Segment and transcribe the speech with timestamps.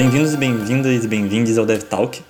[0.00, 2.22] Bem-vindos e bem-vindas e bem-vindes ao DevTalk.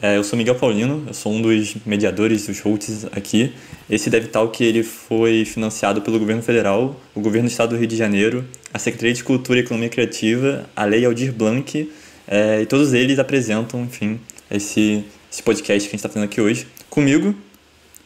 [0.00, 3.52] É, eu sou Miguel Paulino, eu sou um dos mediadores, dos hosts aqui.
[3.90, 7.96] Esse DevTalk ele foi financiado pelo governo federal, o governo do estado do Rio de
[7.96, 11.90] Janeiro, a Secretaria de Cultura e Economia Criativa, a Lei Aldir Blanc,
[12.28, 16.40] é, e todos eles apresentam, enfim, esse, esse podcast que a gente está fazendo aqui
[16.40, 16.68] hoje.
[16.88, 17.34] Comigo,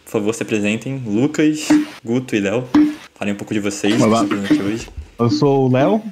[0.06, 1.68] por favor, se apresentem, Lucas,
[2.02, 2.66] Guto e Léo.
[3.14, 4.24] Falem um pouco de vocês, Olá.
[4.24, 4.88] que aqui hoje.
[5.18, 6.02] Eu sou o Léo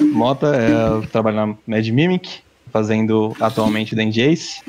[0.00, 2.40] Mota, é, eu trabalho na Mad Mimic,
[2.72, 4.60] fazendo atualmente da Jace,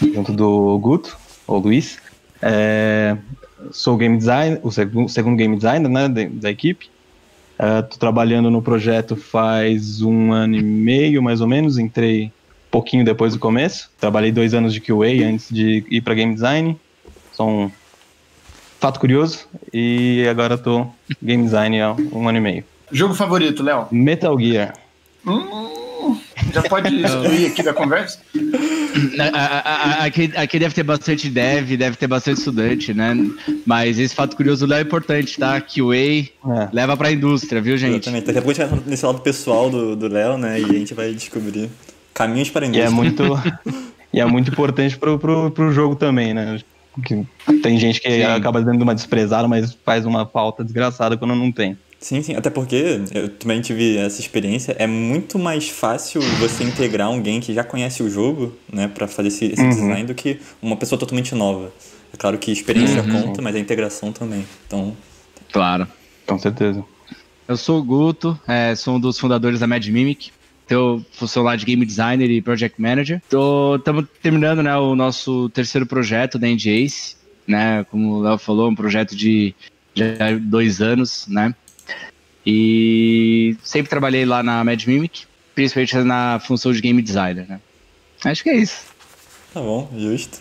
[0.00, 1.16] junto do Guto,
[1.46, 1.98] ou Luiz.
[2.42, 3.16] É,
[3.70, 6.90] sou game designer, o segundo, segundo game designer né, da, da equipe.
[7.54, 11.78] Estou trabalhando no projeto faz um ano e meio, mais ou menos.
[11.78, 12.32] Entrei
[12.70, 13.90] pouquinho depois do começo.
[14.00, 16.76] Trabalhei dois anos de QA antes de ir para game design.
[17.32, 17.70] Sou um
[18.80, 19.46] fato curioso.
[19.72, 22.64] E agora estou game design há um ano e meio.
[22.94, 23.88] Jogo favorito, Léo?
[23.90, 24.72] Metal Gear.
[25.26, 26.16] Hum,
[26.52, 28.20] já pode excluir aqui da conversa?
[29.18, 33.16] A- a- a- Aqui, aqui deve ter bastante dev, deve ter bastante estudante, né?
[33.66, 35.60] Mas esse fato curioso do Léo é importante, tá?
[35.60, 36.28] QA É.
[36.72, 37.94] leva pra indústria, viu, gente?
[38.08, 38.26] Exatamente.
[38.26, 40.60] Daqui a pouco a gente vai entrar nesse lado pessoal do do Léo, né?
[40.60, 41.68] E a gente vai descobrir
[42.12, 42.86] caminhos para a E indústria.
[42.86, 43.22] é muito,
[44.14, 46.60] e é muito importante pro, pro, pro jogo também, né?
[47.04, 47.26] Que
[47.64, 48.22] tem gente que Sim.
[48.22, 51.76] acaba dando uma desprezada, mas faz uma falta desgraçada quando não tem.
[52.04, 52.34] Sim, sim.
[52.36, 54.76] Até porque eu também tive essa experiência.
[54.78, 59.28] É muito mais fácil você integrar alguém que já conhece o jogo, né, para fazer
[59.28, 59.70] esse, esse Uhum.
[59.70, 61.72] design do que uma pessoa totalmente nova.
[62.12, 63.22] É claro que a experiência Uhum.
[63.22, 64.44] conta, mas a integração também.
[64.66, 64.94] Então,
[65.50, 65.88] Claro.
[66.26, 66.84] Com certeza.
[67.48, 70.30] Eu sou o Guto, é, sou um dos fundadores da Mad Mimic.
[70.66, 73.22] Então, função lá de Game Designer e Project Manager.
[73.78, 77.82] Estamos terminando né, o nosso terceiro projeto da NGACE, né?
[77.90, 79.54] Como o Léo falou, um projeto de
[79.94, 81.54] já dois anos, né?
[82.46, 87.60] E sempre trabalhei lá na Mad Mimic, principalmente na função de Game Designer, né?
[88.24, 88.84] Acho que é isso.
[89.52, 90.38] tá bom, justo.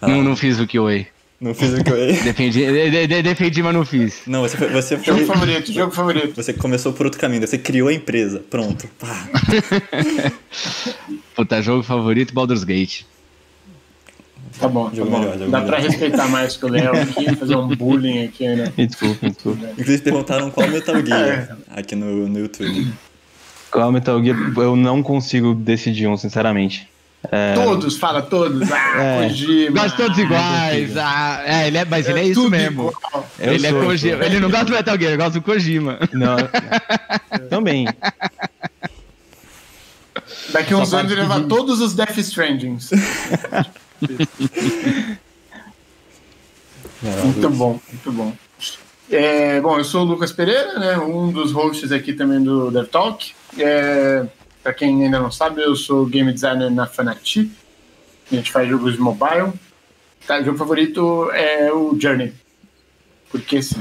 [0.00, 1.06] Ah, Não, não fiz o QA.
[1.40, 1.96] não fiz o que eu...
[2.24, 4.22] Defendi, de- de- de- defendi, mas não fiz.
[4.26, 5.26] Não, você foi, você Jogo foi...
[5.26, 6.34] favorito, jogo favorito.
[6.36, 8.42] Você começou por outro caminho, você criou a empresa.
[8.50, 8.88] Pronto.
[8.98, 9.28] Pá.
[11.34, 13.02] Puta, jogo favorito, Baldur's Gate.
[14.58, 15.18] Tá bom, tá Jogo bom.
[15.20, 15.70] melhor, jogo Dá melhor.
[15.76, 18.72] pra respeitar mais que o Léo aqui, fazer um bullying aqui, né?
[18.76, 19.64] Me desculpe, me desculpe.
[19.72, 21.04] Inclusive perguntaram qual Metal É.
[21.04, 22.92] Gear aqui no, no YouTube.
[23.70, 26.88] Qual Metal Gear, eu não consigo decidir um, sinceramente.
[27.54, 28.70] Todos, fala todos.
[28.70, 29.28] Ah, É.
[29.28, 29.80] Kojima.
[29.82, 30.96] Gosta todos iguais.
[30.96, 32.92] Ah, é, ele é, mas ele é, isso mesmo.
[33.38, 34.24] ele sou, é Kojima.
[34.24, 35.98] Ele não gosta do Metal Gear, ele gosta do Kojima.
[36.12, 36.36] Não,
[37.50, 37.86] também.
[40.52, 42.90] Daqui uns Só anos ele levar todos os Death Strandings.
[47.24, 48.32] Muito bom, muito bom.
[49.10, 53.32] É, bom, eu sou o Lucas Pereira, né, um dos hosts aqui também do DevTalk.
[53.58, 54.26] É,
[54.62, 57.50] para quem ainda não sabe, eu sou game designer na Fanatic.
[58.30, 59.52] A gente faz jogos de mobile.
[60.26, 62.32] Tá, o jogo favorito é o Journey.
[63.30, 63.80] Porque sim.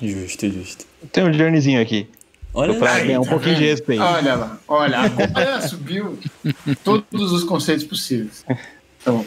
[0.00, 0.86] Justo, justo.
[1.12, 2.08] Tem um journeyzinho aqui.
[2.54, 3.06] Olha Pra aí.
[3.08, 3.70] ganhar um tá pouquinho de vendo?
[3.70, 4.02] respeito.
[4.02, 6.18] Olha lá, olha, agora subiu
[6.82, 8.42] todos os conceitos possíveis.
[9.02, 9.26] Então,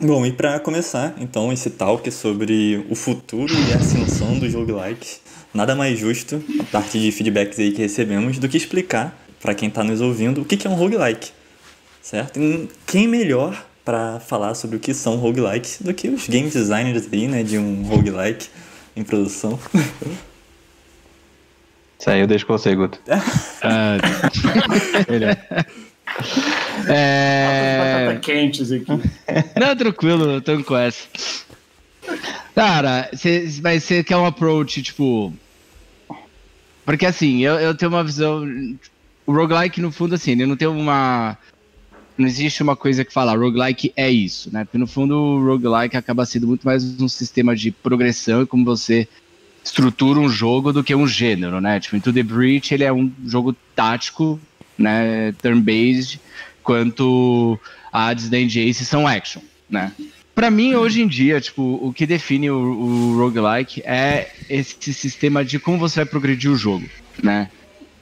[0.00, 5.20] Bom, e para começar, então, esse talk sobre o futuro e a ascensão dos roguelikes,
[5.52, 9.68] nada mais justo, a partir de feedbacks aí que recebemos, do que explicar para quem
[9.68, 11.30] está nos ouvindo o que que é um roguelike,
[12.02, 12.40] certo?
[12.40, 17.08] E quem melhor para falar sobre o que são roguelikes do que os game designers
[17.12, 18.48] aí, né, de um roguelike
[18.96, 19.58] em produção.
[21.98, 22.98] Isso aí eu deixo com você, Guto.
[23.66, 23.96] Ah,
[25.08, 25.36] melhor.
[26.14, 28.18] Batata É...
[28.22, 28.86] quentes aqui.
[29.60, 31.08] Não, tranquilo, eu tô com essa.
[32.54, 35.32] Cara, cê, mas você quer um approach, tipo.
[36.84, 38.46] Porque assim, eu, eu tenho uma visão.
[39.26, 41.36] O roguelike, no fundo, assim, ele não tem uma.
[42.16, 44.64] Não existe uma coisa que fala, roguelike é isso, né?
[44.64, 48.64] Porque no fundo o roguelike acaba sendo muito mais um sistema de progressão e como
[48.64, 49.08] você
[49.64, 51.80] estrutura um jogo do que um gênero, né?
[51.80, 54.38] Tipo, Into the Breach ele é um jogo tático,
[54.78, 55.32] né?
[55.42, 56.20] Turn-based,
[56.62, 57.58] quanto
[57.92, 59.92] a da Ace são action, né?
[60.34, 65.44] Pra mim, hoje em dia, tipo, o que define o, o roguelike é esse sistema
[65.44, 66.88] de como você vai progredir o jogo,
[67.22, 67.48] né?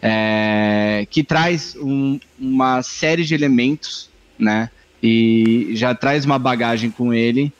[0.00, 4.08] É, que traz um- uma série de elementos,
[4.38, 4.70] né?
[5.02, 7.52] E já traz uma bagagem com ele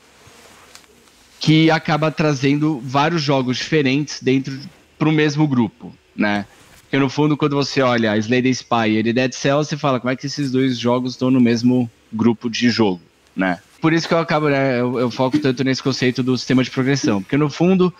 [1.39, 4.57] que acaba trazendo vários jogos diferentes dentro
[4.97, 6.45] para o mesmo grupo, né?
[6.93, 10.11] Porque no fundo, quando você olha Slay the Spy e Dead Cells, você fala como
[10.11, 13.01] é que esses dois jogos estão no mesmo grupo de jogo,
[13.35, 13.57] né?
[13.81, 16.69] Por isso que eu acabo, né, eu, eu foco tanto nesse conceito do sistema de
[16.69, 17.91] progressão, porque no fundo,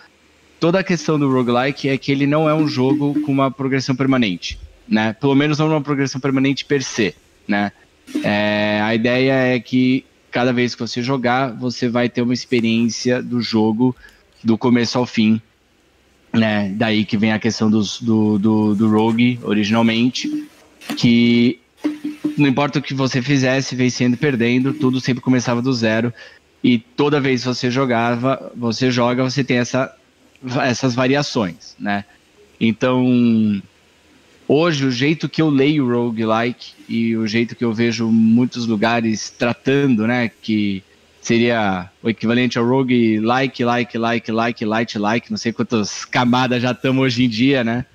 [0.60, 3.96] toda a questão do roguelike é que ele não é um jogo com uma progressão
[3.96, 5.14] permanente, né?
[5.14, 7.16] Pelo menos não uma progressão permanente per se,
[7.48, 7.72] né?
[8.24, 13.24] É, a ideia é que cada vez que você jogar, você vai ter uma experiência
[13.24, 13.96] do jogo
[14.44, 15.42] do começo ao fim,
[16.34, 16.74] né?
[16.76, 20.48] Daí que vem a questão dos, do, do, do Rogue originalmente,
[20.98, 21.60] que
[22.38, 26.14] não importa o que você fizesse, vencendo, perdendo, tudo sempre começava do zero.
[26.64, 29.96] E toda vez que você jogava, você joga, você tem essa,
[30.62, 32.06] essas variações, né?
[32.60, 33.62] Então,
[34.48, 39.30] hoje o jeito que eu leio roguelike e o jeito que eu vejo muitos lugares
[39.30, 40.82] tratando, né, que
[41.24, 46.62] seria o equivalente ao rogue like, like, like, like, light, like, não sei quantas camadas
[46.62, 47.86] já estamos hoje em dia, né?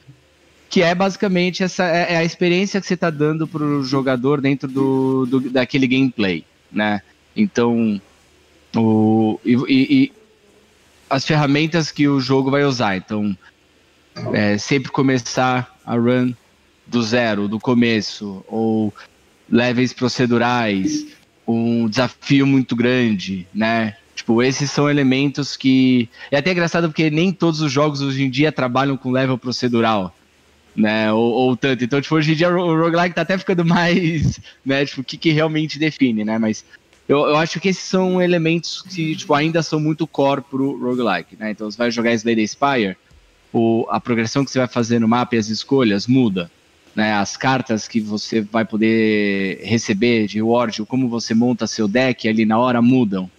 [0.71, 4.41] Que é basicamente essa é, é a experiência que você está dando para o jogador
[4.41, 6.43] dentro do, do, daquele gameplay,
[6.73, 7.03] né?
[7.37, 8.01] Então,
[8.75, 10.13] o, e, e,
[11.11, 12.97] as ferramentas que o jogo vai usar.
[12.97, 13.37] Então,
[14.33, 16.33] é, sempre começar a run
[16.87, 18.93] do zero, do começo, ou
[19.51, 21.07] levels procedurais,
[21.49, 23.97] um desafio muito grande, né?
[24.15, 26.09] Tipo, esses são elementos que.
[26.31, 30.15] É até engraçado porque nem todos os jogos hoje em dia trabalham com level procedural,
[30.77, 31.11] né?
[31.13, 31.83] Ou, ou tanto.
[31.85, 34.85] Então, tipo, hoje em dia o roguelike tá até ficando mais, né?
[34.85, 36.37] Tipo, o que, que realmente define, né?
[36.37, 36.65] Mas
[37.09, 41.37] eu, eu acho que esses são elementos que, tipo, ainda são muito core pro roguelike,
[41.37, 41.53] né?
[41.53, 42.97] Então, você vai jogar Slay Spire,
[43.53, 46.51] o, a progressão que você vai fazer no mapa e as escolhas muda
[46.95, 52.29] né, as cartas que você vai poder receber de reward, como você monta seu deck
[52.29, 53.31] ali na hora mudam.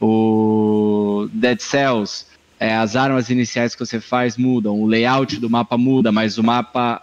[0.00, 2.26] O Dead Cells,
[2.58, 6.42] é, as armas iniciais que você faz mudam, o layout do mapa muda, mas o
[6.42, 7.02] mapa,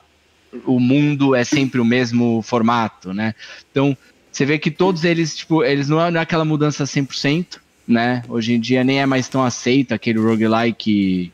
[0.65, 3.33] o mundo é sempre o mesmo formato, né?
[3.71, 3.97] Então,
[4.31, 8.23] você vê que todos eles, tipo, eles não é, não é aquela mudança 100%, né?
[8.29, 11.31] Hoje em dia nem é mais tão aceito aquele roguelike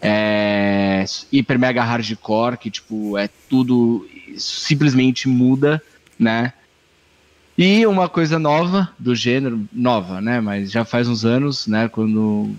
[0.00, 0.91] é,
[1.32, 4.06] hiper mega hardcore, que tipo, é tudo
[4.36, 5.82] simplesmente muda,
[6.18, 6.52] né?
[7.56, 10.40] E uma coisa nova do gênero, nova, né?
[10.40, 11.88] Mas já faz uns anos, né?
[11.88, 12.54] Quando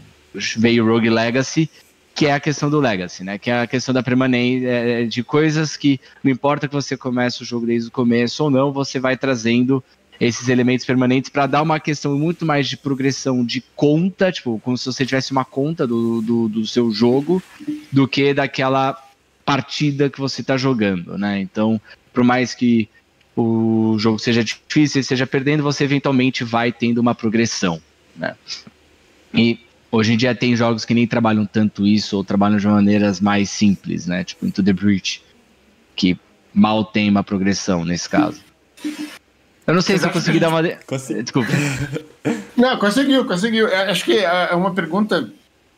[0.57, 1.69] veio Rogue Legacy,
[2.15, 3.37] que é a questão do Legacy, né?
[3.37, 7.41] Que é a questão da permanência, é, de coisas que não importa que você comece
[7.41, 9.83] o jogo desde o começo ou não, você vai trazendo
[10.19, 14.77] esses elementos permanentes para dar uma questão muito mais de progressão de conta, tipo, como
[14.77, 17.41] se você tivesse uma conta do, do, do seu jogo,
[17.91, 18.97] do que daquela
[19.45, 21.39] partida que você está jogando, né?
[21.41, 21.79] Então,
[22.13, 22.87] por mais que
[23.35, 27.81] o jogo seja difícil seja perdendo, você eventualmente vai tendo uma progressão,
[28.15, 28.35] né?
[29.33, 29.59] E
[29.91, 33.49] hoje em dia tem jogos que nem trabalham tanto isso ou trabalham de maneiras mais
[33.49, 34.23] simples, né?
[34.23, 35.23] Tipo Into the Breach,
[35.95, 36.17] que
[36.53, 38.39] mal tem uma progressão nesse caso.
[39.65, 40.61] Eu não sei se eu consegui dar uma.
[40.85, 41.23] Consegui.
[41.23, 41.49] Desculpa.
[42.55, 43.67] Não, conseguiu, conseguiu.
[43.67, 45.29] É, acho que é, é uma pergunta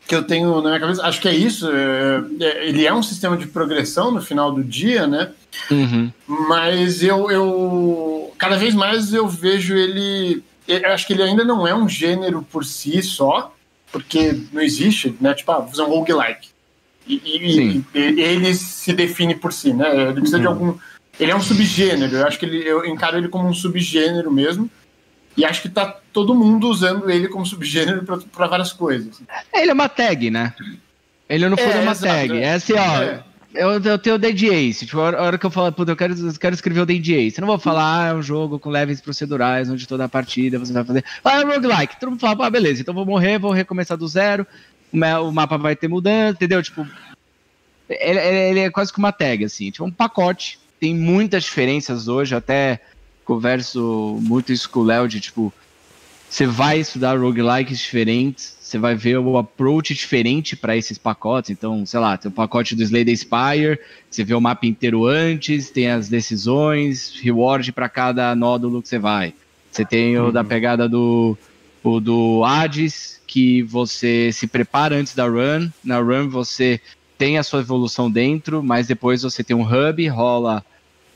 [0.06, 1.02] que eu tenho na minha cabeça.
[1.02, 1.68] Acho que é isso.
[1.70, 5.30] É, ele é um sistema de progressão no final do dia, né?
[5.70, 6.12] Uhum.
[6.26, 8.32] Mas eu, eu.
[8.38, 10.42] Cada vez mais eu vejo ele.
[10.66, 13.54] Eu acho que ele ainda não é um gênero por si só,
[13.92, 15.32] porque não existe, né?
[15.32, 16.48] Tipo, ah, vou fazer um roguelike.
[17.06, 20.08] E, e, e ele se define por si, né?
[20.08, 20.42] Ele precisa uhum.
[20.42, 20.74] de algum
[21.18, 24.70] ele é um subgênero, eu acho que ele, eu encaro ele como um subgênero mesmo.
[25.36, 28.02] E acho que tá todo mundo usando ele como subgênero
[28.32, 29.20] para várias coisas.
[29.54, 30.54] Ele é uma tag, né?
[31.28, 32.38] Ele não foi é, uma exato, tag.
[32.38, 33.02] É, assim, ó.
[33.02, 33.22] É.
[33.54, 34.86] Eu, eu tenho o Dead Ace.
[34.86, 37.38] Tipo, a hora que eu falo, puta, eu quero, eu quero escrever o Dead Ace.
[37.38, 40.58] Eu não vou falar, ah, é um jogo com levels procedurais, onde toda a partida
[40.58, 41.04] você vai fazer.
[41.24, 42.00] Ah, é roguelike.
[42.00, 44.46] Todo mundo fala, ah, beleza, então vou morrer, vou recomeçar do zero.
[44.92, 46.62] O mapa vai ter mudança, entendeu?
[46.62, 46.86] Tipo,
[47.88, 49.70] ele, ele é quase que uma tag, assim.
[49.70, 52.80] Tipo, um pacote tem muitas diferenças hoje, até
[53.24, 55.52] converso muito isso com o Léo, de tipo,
[56.30, 61.50] você vai estudar roguelikes diferentes, você vai ver o approach diferente para esses pacotes.
[61.50, 65.06] Então, sei lá, tem o pacote do Slay the Spire, você vê o mapa inteiro
[65.06, 69.34] antes, tem as decisões, reward para cada nódulo que você vai.
[69.72, 70.46] Você tem o da uhum.
[70.46, 71.36] pegada do,
[71.82, 75.68] o do Hades, que você se prepara antes da run.
[75.82, 76.80] Na run você
[77.18, 80.64] tem a sua evolução dentro, mas depois você tem um hub, rola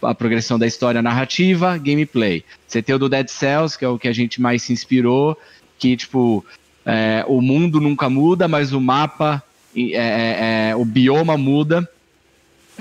[0.02, 2.45] a progressão da história narrativa, gameplay.
[2.66, 5.37] Você tem o do Dead Cells, que é o que a gente mais se inspirou,
[5.78, 6.45] que, tipo,
[6.85, 9.42] é, o mundo nunca muda, mas o mapa,
[9.76, 11.88] é, é, é, o bioma muda,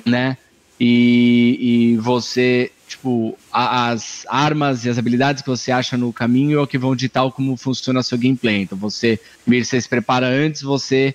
[0.06, 0.38] né?
[0.80, 1.58] E,
[1.94, 6.62] e você, tipo, a, as armas e as habilidades que você acha no caminho é
[6.62, 8.62] o que vão ditar como funciona o seu gameplay.
[8.62, 11.14] Então, você, você se prepara antes, você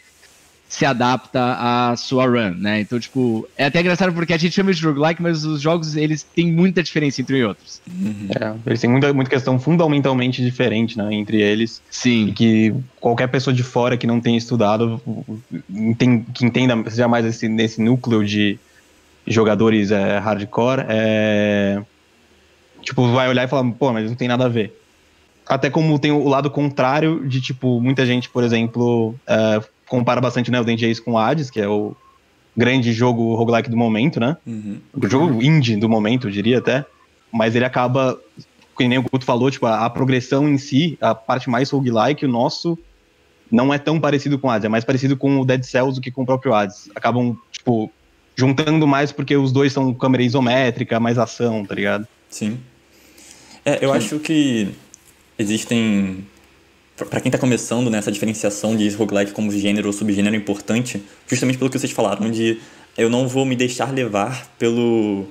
[0.74, 2.80] se adapta à sua run, né?
[2.80, 6.24] Então, tipo, é até engraçado porque a gente chama de roguelike, mas os jogos, eles
[6.24, 7.80] têm muita diferença entre outros.
[7.86, 8.28] Uhum.
[8.30, 11.80] É, eles têm muita, muita questão fundamentalmente diferente, né, entre eles.
[11.88, 12.26] Sim.
[12.26, 15.00] E que qualquer pessoa de fora que não tenha estudado,
[16.34, 18.58] que entenda seja mais esse, nesse núcleo de
[19.24, 21.80] jogadores é, hardcore, é,
[22.82, 24.76] tipo, vai olhar e falar, pô, mas não tem nada a ver.
[25.46, 30.50] Até como tem o lado contrário de, tipo, muita gente, por exemplo, uh, compara bastante
[30.50, 31.96] né, o DNJs com o Hades, que é o
[32.56, 34.36] grande jogo roguelike do momento, né?
[34.46, 34.78] Uhum.
[34.94, 36.84] O jogo indie do momento, eu diria até.
[37.32, 38.18] Mas ele acaba,
[38.74, 42.24] como nem o Guto falou, tipo, a, a, progressão em si, a parte mais roguelike,
[42.24, 42.78] o nosso
[43.50, 46.00] não é tão parecido com o Hades, é mais parecido com o Dead Cells do
[46.00, 46.88] que com o próprio Hades.
[46.94, 47.90] Acabam, tipo,
[48.36, 52.06] juntando mais porque os dois são câmera isométrica, mais ação, tá ligado?
[52.28, 52.58] Sim.
[53.64, 53.96] É, eu Sim.
[53.96, 54.68] acho que
[55.38, 56.24] existem
[56.96, 61.58] para quem está começando nessa diferenciação de roguelike como gênero ou subgênero é importante, justamente
[61.58, 62.60] pelo que vocês falaram de
[62.96, 65.26] eu não vou me deixar levar pelo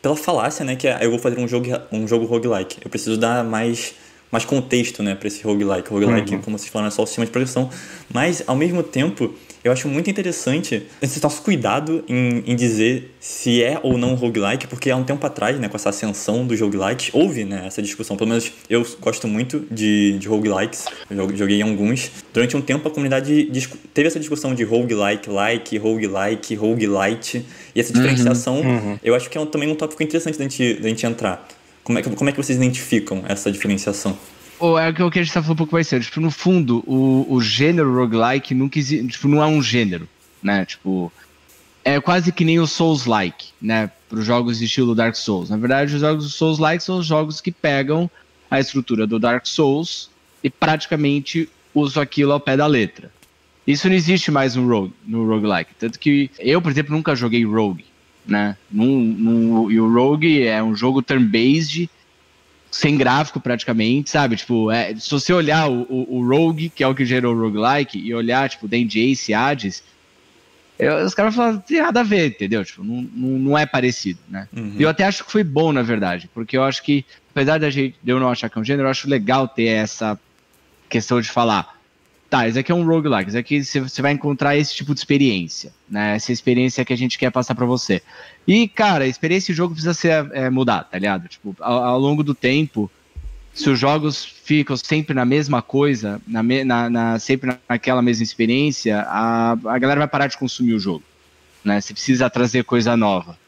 [0.00, 2.78] pela falácia, né, que é eu vou fazer um jogo um jogo roguelike.
[2.84, 3.94] Eu preciso dar mais
[4.30, 5.88] mais contexto, né, para esse roguelike.
[5.88, 6.42] Roguelike, uhum.
[6.42, 7.70] como vocês falaram, é só o sistema de progressão,
[8.12, 13.62] mas ao mesmo tempo eu acho muito interessante esse nosso cuidado em, em dizer se
[13.62, 17.08] é ou não roguelike, porque há um tempo atrás, né, com essa ascensão dos roguelikes,
[17.14, 18.14] houve né, essa discussão.
[18.14, 22.10] Pelo menos eu gosto muito de, de roguelikes, eu joguei alguns.
[22.32, 23.50] Durante um tempo a comunidade
[23.94, 28.98] teve essa discussão de roguelike, like, roguelike, roguelite, e essa uhum, diferenciação uhum, uhum.
[29.02, 31.48] eu acho que é também um tópico interessante da gente, da gente entrar.
[31.82, 34.16] Como é, que, como é que vocês identificam essa diferenciação?
[34.64, 36.02] Ou é o que a gente tá falando um pouco mais cedo.
[36.02, 39.06] Tipo, no fundo, o, o gênero roguelike nunca existe.
[39.08, 40.08] Tipo, não é um gênero,
[40.42, 40.64] né?
[40.64, 41.12] Tipo.
[41.84, 43.90] É quase que nem o Souls-like, né?
[44.08, 45.50] Para os jogos de estilo Dark Souls.
[45.50, 48.10] Na verdade, os jogos Souls-like são os jogos que pegam
[48.50, 50.08] a estrutura do Dark Souls
[50.42, 53.12] e praticamente usam aquilo ao pé da letra.
[53.66, 55.74] Isso não existe mais no, rogue, no roguelike.
[55.78, 57.84] Tanto que eu, por exemplo, nunca joguei Rogue,
[58.26, 58.56] né?
[58.70, 61.90] Num, num, e o Rogue é um jogo turn-based
[62.74, 64.34] sem gráfico praticamente, sabe?
[64.34, 67.40] Tipo, é, se você olhar o, o, o, Rogue, que é o que gerou o
[67.40, 69.80] roguelike, e olhar, tipo, Dandy Ace, Hades,
[70.76, 72.64] eu, os caras falam, tem nada a ver, entendeu?
[72.64, 74.48] Tipo, não, não, não é parecido, né?
[74.52, 74.74] Uhum.
[74.76, 77.70] E eu até acho que foi bom, na verdade, porque eu acho que, apesar da
[77.70, 80.18] gente, de eu não achar que é um gênero, eu acho legal ter essa
[80.88, 81.73] questão de falar,
[82.34, 85.72] tá, isso aqui é um roguelike, isso aqui você vai encontrar esse tipo de experiência,
[85.88, 86.16] né?
[86.16, 88.02] Essa experiência que a gente quer passar para você.
[88.44, 91.28] E, cara, a experiência de jogo precisa ser é, mudada, tá ligado?
[91.28, 92.90] Tipo, ao, ao, longo do tempo,
[93.52, 99.02] se os jogos ficam sempre na mesma coisa, na, na, na, sempre naquela mesma experiência,
[99.02, 101.04] a, a galera vai parar de consumir o jogo,
[101.64, 101.80] né?
[101.80, 103.38] Você precisa trazer coisa nova.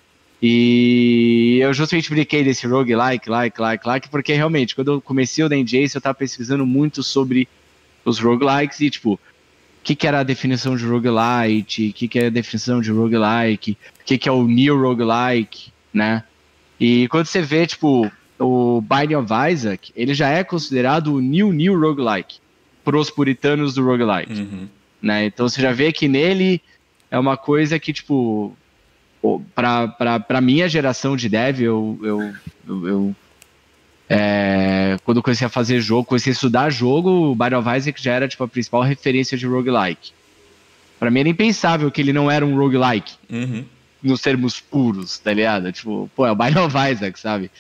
[0.41, 5.49] E eu justamente brinquei desse roguelike, like, like, like, porque realmente, quando eu comecei o
[5.49, 7.49] DNJ, eu tava pesquisando muito sobre
[8.07, 9.19] os roguelikes e, tipo, o
[9.83, 13.77] que, que era a definição de roguelite, o que, que é a definição de roguelike,
[14.01, 16.23] o que, que é o new roguelike, né?
[16.79, 21.53] E quando você vê, tipo, o Binding of Isaac, ele já é considerado o new
[21.53, 22.39] new roguelike
[22.85, 24.69] pros puritanos do roguelike, uhum.
[25.03, 25.27] né?
[25.27, 26.63] Então você já vê que nele
[27.11, 28.57] é uma coisa que, tipo,
[29.55, 32.35] para pra, minha geração de dev, eu, eu,
[32.69, 33.17] eu, eu
[34.09, 38.03] é, quando eu comecei a fazer jogo, comecei a estudar jogo, o Battle of Isaac
[38.03, 40.13] já era tipo, a principal referência de roguelike.
[40.99, 43.15] Pra mim era impensável que ele não era um roguelike.
[43.31, 43.65] Uhum.
[44.03, 45.73] Nos termos puros, tá ligado?
[45.73, 47.51] Tipo, pô, é o Battle of Isaac, sabe?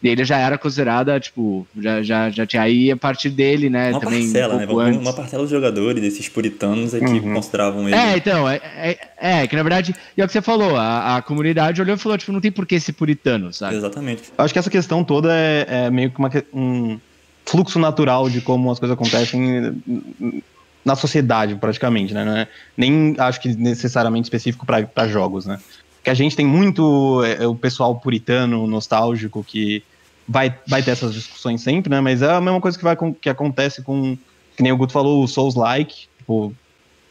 [0.00, 3.90] E ele já era considerada, tipo, já, já, já tinha aí a partir dele, né?
[3.90, 4.66] Uma também parcela, um né?
[4.84, 5.00] Antes.
[5.00, 7.34] Uma parcela dos jogadores, desses puritanos, é que uhum.
[7.34, 7.96] consideravam ele.
[7.96, 11.16] É, então, é, é, é, que na verdade, e é o que você falou, a,
[11.16, 13.74] a comunidade olhou e falou, tipo, não tem por que ser puritano, sabe?
[13.74, 14.22] Exatamente.
[14.38, 17.00] Eu acho que essa questão toda é, é meio que uma, um
[17.44, 19.82] fluxo natural de como as coisas acontecem
[20.84, 22.24] na sociedade, praticamente, né?
[22.24, 25.58] Não é, nem acho que necessariamente específico para jogos, né?
[26.08, 29.82] Que a gente tem muito é, o pessoal puritano, nostálgico, que
[30.26, 32.00] vai, vai ter essas discussões sempre, né?
[32.00, 34.16] Mas é a mesma coisa que, vai, que acontece com,
[34.56, 36.08] que nem o Guto falou, o Souls-like.
[36.16, 36.54] Tipo,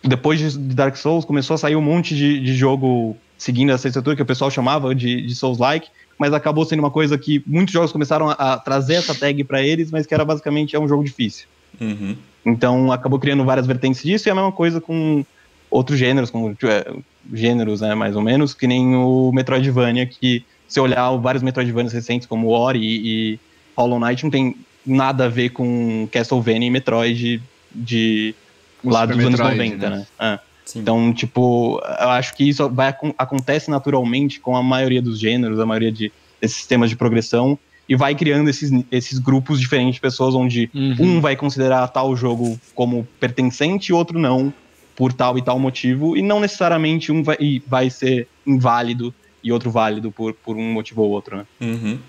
[0.03, 4.15] depois de Dark Souls, começou a sair um monte de, de jogo seguindo essa estrutura
[4.15, 7.91] que o pessoal chamava de, de Souls-like, mas acabou sendo uma coisa que muitos jogos
[7.91, 11.03] começaram a, a trazer essa tag para eles, mas que era basicamente é um jogo
[11.03, 11.45] difícil.
[11.79, 12.17] Uhum.
[12.43, 15.23] Então acabou criando várias vertentes disso e é a mesma coisa com
[15.69, 16.85] outros gêneros, como tipo, é,
[17.33, 22.27] gêneros, né, mais ou menos, que nem o Metroidvania, que se olhar vários Metroidvanias recentes,
[22.27, 23.39] como Ori e
[23.75, 24.55] Hollow Knight, não tem
[24.85, 27.41] nada a ver com Castlevania e Metroid
[27.73, 28.35] de
[28.83, 29.97] lá dos anos 90, né?
[29.97, 30.05] né?
[30.19, 30.39] É.
[30.75, 35.65] Então, tipo, eu acho que isso vai, acontece naturalmente com a maioria dos gêneros, a
[35.65, 37.57] maioria de, desses sistemas de progressão,
[37.87, 40.95] e vai criando esses, esses grupos diferentes de pessoas, onde uhum.
[40.99, 44.53] um vai considerar tal jogo como pertencente e outro não,
[44.97, 49.13] por tal e tal motivo, e não necessariamente um vai, vai ser inválido
[49.43, 51.45] e outro válido por, por um motivo ou outro, né?
[51.61, 51.99] Uhum.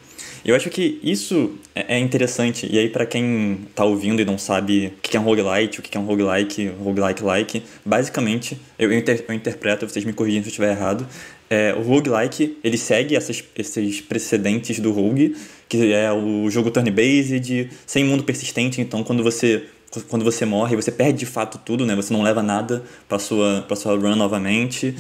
[0.43, 4.39] Eu acho que isso é, é interessante, e aí para quem tá ouvindo e não
[4.39, 9.23] sabe o que é um roguelite, o que é um roguelike, roguelike-like, basicamente, eu, inter,
[9.29, 11.07] eu interpreto, vocês me corrigem se eu estiver errado,
[11.51, 15.37] é, o roguelike, ele segue essas, esses precedentes do rogue,
[15.69, 19.67] que é o jogo turn-based, sem mundo persistente, então quando você
[20.09, 21.95] quando você morre, você perde de fato tudo, né?
[21.97, 24.95] Você não leva nada para sua para sua run novamente.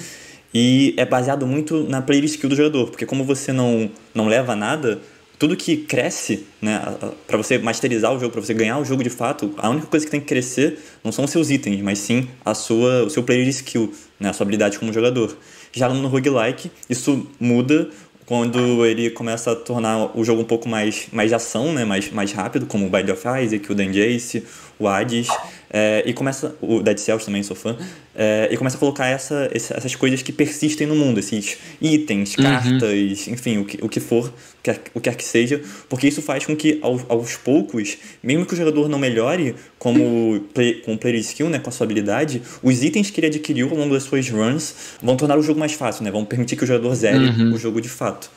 [0.52, 4.56] E é baseado muito na player skill do jogador, porque como você não não leva
[4.56, 4.98] nada,
[5.38, 6.82] tudo que cresce, né,
[7.26, 10.04] para você masterizar o jogo, para você ganhar o jogo de fato, a única coisa
[10.04, 13.22] que tem que crescer não são os seus itens, mas sim a sua, o seu
[13.22, 15.36] player skill, né, a sua habilidade como jogador.
[15.72, 17.88] Já no roguelike, isso muda
[18.26, 22.10] quando ele começa a tornar o jogo um pouco mais, mais de ação, né, mais,
[22.10, 24.44] mais rápido, como o Bind of Isaac, o Dan Jace,
[24.78, 25.28] o Hades,
[25.70, 27.76] é, e começa, o Dead Cells também sou fã,
[28.14, 32.44] é, e começa a colocar essa, essas coisas que persistem no mundo, esses itens, uhum.
[32.44, 36.08] cartas, enfim, o que, o que for, o que, o que quer que seja, porque
[36.08, 40.74] isso faz com que aos, aos poucos, mesmo que o jogador não melhore como play,
[40.74, 43.76] com o player skill, né, com a sua habilidade, os itens que ele adquiriu ao
[43.76, 46.66] longo das suas runs vão tornar o jogo mais fácil, né, vão permitir que o
[46.66, 47.52] jogador zere uhum.
[47.52, 48.30] o jogo de fato.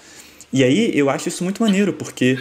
[0.54, 2.38] E aí eu acho isso muito maneiro, porque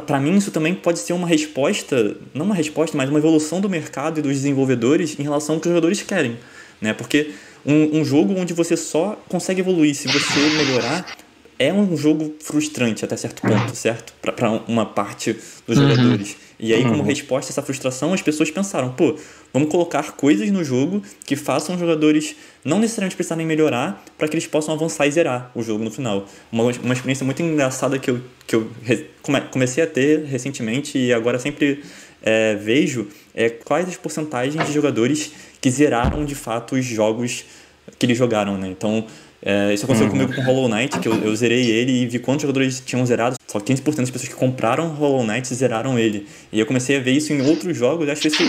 [0.00, 3.68] para mim isso também pode ser uma resposta, não uma resposta, mas uma evolução do
[3.68, 6.36] mercado e dos desenvolvedores em relação ao que os jogadores querem,
[6.80, 6.92] né?
[6.92, 7.30] Porque
[7.64, 11.16] um, um jogo onde você só consegue evoluir se você melhorar
[11.58, 14.12] é um jogo frustrante até certo ponto, certo?
[14.20, 15.36] Para uma parte
[15.66, 15.88] dos uhum.
[15.88, 16.36] jogadores.
[16.58, 17.02] E aí, como uhum.
[17.02, 19.16] resposta a essa frustração, as pessoas pensaram, pô,
[19.52, 22.34] vamos colocar coisas no jogo que façam os jogadores
[22.64, 26.26] não necessariamente precisarem melhorar para que eles possam avançar e zerar o jogo no final.
[26.50, 28.70] Uma, uma experiência muito engraçada que eu, que eu
[29.20, 31.82] come, comecei a ter recentemente e agora sempre
[32.22, 37.44] é, vejo é quais as porcentagens de jogadores que zeraram de fato os jogos
[37.98, 38.68] que eles jogaram, né?
[38.68, 39.06] Então,
[39.42, 40.12] é, isso aconteceu uhum.
[40.12, 43.36] comigo com Hollow Knight, que eu, eu, zerei ele e vi quantos jogadores tinham zerado.
[43.46, 46.26] Só 15% das pessoas que compraram Hollow Knight zeraram ele.
[46.52, 48.42] E eu comecei a ver isso em outros jogos e acho isso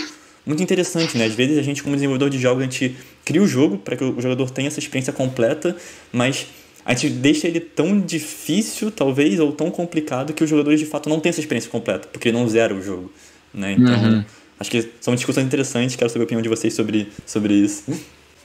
[0.46, 1.26] muito interessante, né?
[1.26, 4.04] Às vezes a gente, como desenvolvedor de jogos, a gente cria o jogo para que
[4.04, 5.76] o jogador tenha essa experiência completa,
[6.12, 6.48] mas
[6.86, 11.10] a gente deixa ele tão difícil, talvez, ou tão complicado que os jogadores de fato
[11.10, 13.12] não têm essa experiência completa, porque ele não zera o jogo.
[13.54, 13.76] Né?
[13.78, 14.26] Então, uhum.
[14.58, 17.84] acho que são discussões interessantes, quero saber a opinião de vocês sobre, sobre isso.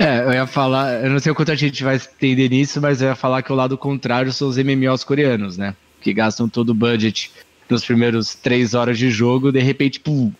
[0.03, 3.01] É, eu ia falar, eu não sei o quanto a gente vai entender nisso, mas
[3.01, 5.77] eu ia falar que o lado contrário são os MMOs coreanos, né?
[6.01, 7.31] Que gastam todo o budget
[7.71, 10.33] nos primeiros três horas de jogo, de repente, pum.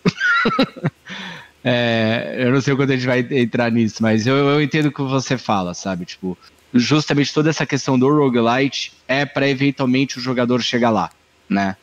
[1.63, 4.87] é, eu não sei o quanto a gente vai entrar nisso, mas eu, eu entendo
[4.87, 6.03] o que você fala, sabe?
[6.03, 6.37] Tipo,
[6.73, 11.09] justamente toda essa questão do roguelite é para eventualmente o jogador chegar lá,
[11.47, 11.77] né?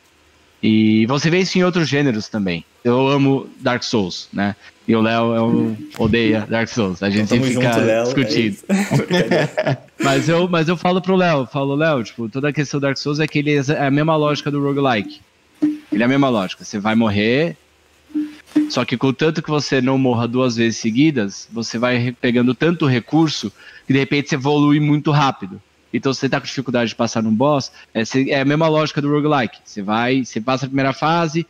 [0.63, 2.63] E você vê isso em outros gêneros também.
[2.85, 4.55] Eu amo Dark Souls, né?
[4.91, 7.01] E o Léo é um, odeia Dark Souls.
[7.01, 8.57] A gente sempre fica junto, é discutindo.
[8.69, 12.83] É mas, eu, mas eu falo pro Léo, falo, Léo, tipo, toda a questão do
[12.83, 15.21] Dark Souls é que ele é a mesma lógica do roguelike.
[15.93, 16.65] Ele é a mesma lógica.
[16.65, 17.57] Você vai morrer,
[18.69, 23.53] só que contanto que você não morra duas vezes seguidas, você vai pegando tanto recurso
[23.87, 25.63] que de repente você evolui muito rápido.
[25.95, 29.01] Então, se você tá com dificuldade de passar num boss, é, é a mesma lógica
[29.01, 29.59] do roguelike.
[29.65, 31.47] Você vai, você passa a primeira fase,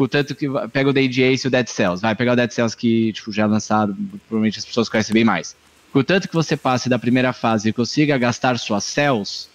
[0.00, 2.00] contanto que pega o Dead Ace e o Dead Cells.
[2.00, 3.94] Vai pegar o Dead Cells que tipo, já é lançado,
[4.26, 5.54] provavelmente as pessoas conhecem bem mais.
[5.92, 9.50] Contanto que você passe da primeira fase e consiga gastar suas cells,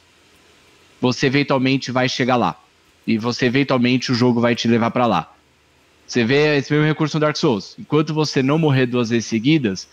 [1.02, 2.62] você eventualmente vai chegar lá.
[3.08, 5.34] E você eventualmente o jogo vai te levar para lá.
[6.06, 7.76] Você vê esse mesmo recurso no Dark Souls.
[7.80, 9.88] Enquanto você não morrer duas vezes seguidas,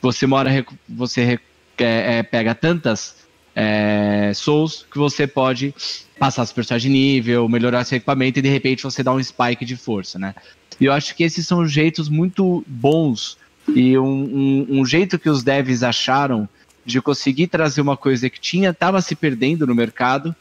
[0.00, 1.38] você mora, você
[1.76, 3.14] é, é, pega tantas
[3.60, 5.74] é, Souls que você pode
[6.16, 9.64] passar seu personagem de nível, melhorar seu equipamento e de repente você dá um spike
[9.64, 10.32] de força, né?
[10.80, 13.36] E eu acho que esses são jeitos muito bons
[13.74, 16.48] e um, um, um jeito que os devs acharam
[16.86, 20.34] de conseguir trazer uma coisa que tinha estava se perdendo no mercado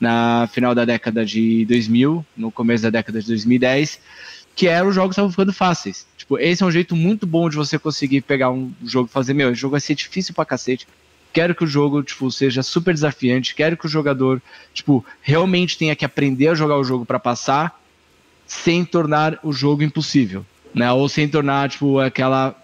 [0.00, 4.00] na final da década de 2000, no começo da década de 2010,
[4.56, 6.06] que era os jogos estavam ficando fáceis.
[6.18, 9.32] Tipo, esse é um jeito muito bom de você conseguir pegar um jogo e fazer,
[9.32, 10.88] meu, esse jogo vai ser difícil pra cacete
[11.34, 14.40] quero que o jogo, tipo, seja super desafiante, quero que o jogador,
[14.72, 17.78] tipo, realmente tenha que aprender a jogar o jogo para passar,
[18.46, 20.90] sem tornar o jogo impossível, né?
[20.92, 22.54] Ou sem tornar, tipo, aquela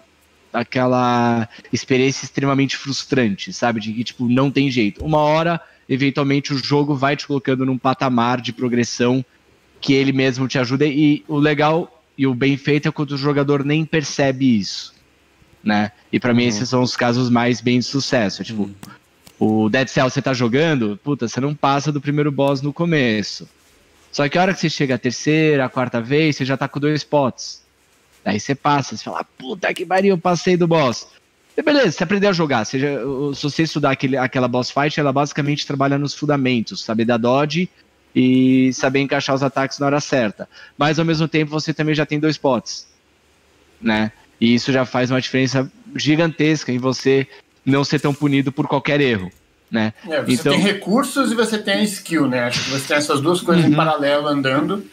[0.53, 3.79] aquela experiência extremamente frustrante, sabe?
[3.79, 5.03] De que, tipo, não tem jeito.
[5.03, 9.23] Uma hora, eventualmente, o jogo vai te colocando num patamar de progressão
[9.79, 10.85] que ele mesmo te ajuda.
[10.85, 14.93] E o legal e o bem feito é quando o jogador nem percebe isso
[15.63, 15.91] né?
[16.11, 16.37] E para uhum.
[16.37, 18.43] mim esses são os casos mais bem de sucesso.
[18.43, 19.65] Tipo, uhum.
[19.65, 23.47] o Dead Cell você tá jogando, puta, você não passa do primeiro boss no começo.
[24.11, 26.67] Só que a hora que você chega a terceira, a quarta vez, você já tá
[26.67, 27.61] com dois pots.
[28.23, 31.07] Daí você passa, você fala, puta que pariu, eu passei do boss.
[31.55, 32.65] E beleza, você aprendeu a jogar.
[32.65, 32.77] Se
[33.41, 37.69] você estudar aquele, aquela boss fight, ela basicamente trabalha nos fundamentos, saber dar dodge
[38.13, 40.47] e saber encaixar os ataques na hora certa.
[40.77, 42.87] Mas ao mesmo tempo você também já tem dois pots,
[43.81, 44.11] né?
[44.41, 47.27] E isso já faz uma diferença gigantesca em você
[47.65, 49.31] não ser tão punido por qualquer erro.
[49.69, 49.93] né?
[50.09, 50.51] É, você então...
[50.53, 52.41] tem recursos e você tem a skill, né?
[52.45, 53.71] Acho que você tem essas duas coisas Uhum.
[53.71, 54.83] em paralelo andando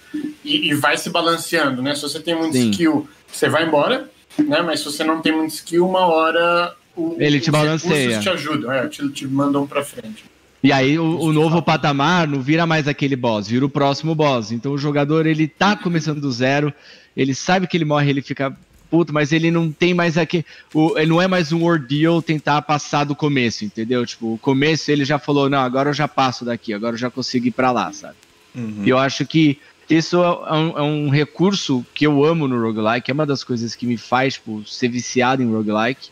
[0.44, 1.96] e, e vai se balanceando, né?
[1.96, 2.70] Se você tem muito Sim.
[2.70, 4.08] skill, você vai embora,
[4.38, 4.62] né?
[4.62, 7.94] Mas se você não tem muito skill, uma hora o, Ele te os balanceia.
[8.20, 10.24] recursos te ajudam, é, te, te mandam pra frente.
[10.62, 14.52] E aí o, o novo patamar não vira mais aquele boss, vira o próximo boss.
[14.52, 16.72] Então o jogador ele tá começando do zero,
[17.16, 18.56] ele sabe que ele morre, ele fica
[18.90, 22.62] puto, mas ele não tem mais aquele, o, ele não é mais um ordeal tentar
[22.62, 24.04] passar do começo, entendeu?
[24.06, 27.10] Tipo, o começo ele já falou, não, agora eu já passo daqui, agora eu já
[27.10, 28.14] consigo ir pra lá, sabe?
[28.54, 28.82] Uhum.
[28.84, 33.10] E eu acho que isso é um, é um recurso que eu amo no roguelike,
[33.10, 36.10] é uma das coisas que me faz tipo, ser viciado em roguelike,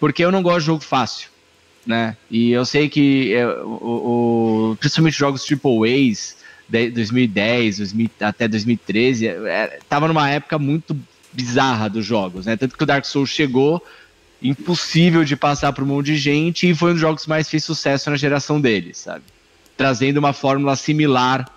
[0.00, 1.28] porque eu não gosto de jogo fácil,
[1.86, 2.16] né?
[2.30, 6.34] E eu sei que é, o, o- principalmente jogos AAA,
[6.66, 10.96] de 2010, 2000, até 2013, é, é, tava numa época muito
[11.34, 12.56] bizarra dos jogos, né?
[12.56, 13.82] Tanto que o Dark Souls chegou
[14.42, 17.48] impossível de passar para um monte de gente e foi um dos jogos que mais
[17.48, 19.24] fez sucesso na geração deles, sabe?
[19.76, 21.48] Trazendo uma fórmula similar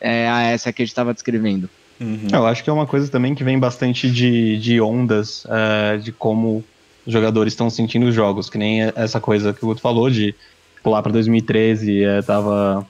[0.00, 1.68] é, a essa que a gente estava descrevendo.
[2.00, 2.28] Uhum.
[2.32, 6.10] Eu acho que é uma coisa também que vem bastante de, de ondas, é, de
[6.10, 6.64] como
[7.06, 10.34] os jogadores estão sentindo os jogos, que nem essa coisa que o Guto falou de
[10.82, 12.86] pular para 2013, é, tava,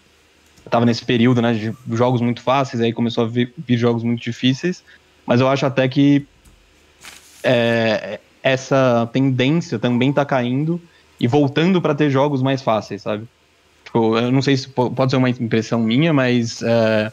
[0.71, 4.23] tava nesse período né, de jogos muito fáceis, aí começou a vir, vir jogos muito
[4.23, 4.83] difíceis,
[5.27, 6.27] mas eu acho até que
[7.45, 10.81] é, essa tendência também tá caindo
[11.21, 13.27] e voltando para ter jogos mais fáceis, sabe?
[13.85, 17.13] Tipo, eu não sei se po- pode ser uma impressão minha, mas é,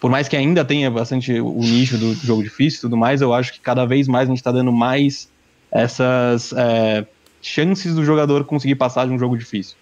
[0.00, 3.34] por mais que ainda tenha bastante o nicho do jogo difícil e tudo mais, eu
[3.34, 5.28] acho que cada vez mais a gente tá dando mais
[5.72, 7.06] essas é,
[7.42, 9.76] chances do jogador conseguir passar de um jogo difícil.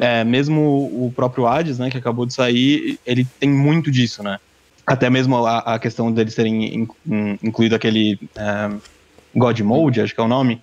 [0.00, 0.60] É, mesmo
[1.06, 4.38] o próprio Hades, né, que acabou de sair, ele tem muito disso, né?
[4.86, 8.70] Até mesmo a, a questão deles terem in- in- incluído aquele é,
[9.34, 10.60] God Mode, acho que é o nome,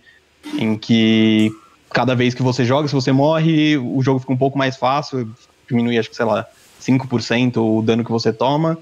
[0.57, 1.51] em que
[1.91, 5.29] cada vez que você joga, se você morre, o jogo fica um pouco mais fácil,
[5.67, 6.45] diminui, acho que, sei lá,
[6.79, 8.77] 5% o dano que você toma.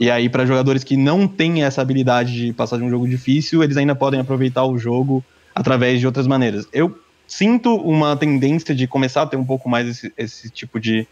[0.00, 3.62] E aí, para jogadores que não têm essa habilidade de passar de um jogo difícil,
[3.64, 6.68] eles ainda podem aproveitar o jogo através de outras maneiras.
[6.72, 11.06] Eu sinto uma tendência de começar a ter um pouco mais esse, esse tipo de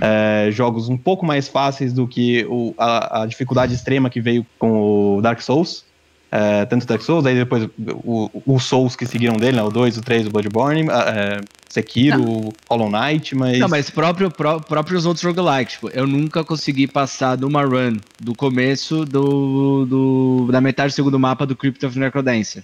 [0.00, 4.44] é, jogos um pouco mais fáceis do que o- a, a dificuldade extrema que veio
[4.58, 5.84] com o Dark Souls.
[6.32, 7.68] É, tanto Dark Souls, aí depois
[8.04, 12.50] o, o Souls que seguiram dele, né, o 2, o 3, o Bloodborne, é, Sekiro,
[12.70, 13.58] Hollow Knight, mas...
[13.58, 17.96] Não, mas próprio, pró- próprios outros roguelikes, tipo, eu nunca consegui passar de uma run
[18.20, 22.62] do começo do, do- da metade do segundo mapa do Crypt of Necrodancer.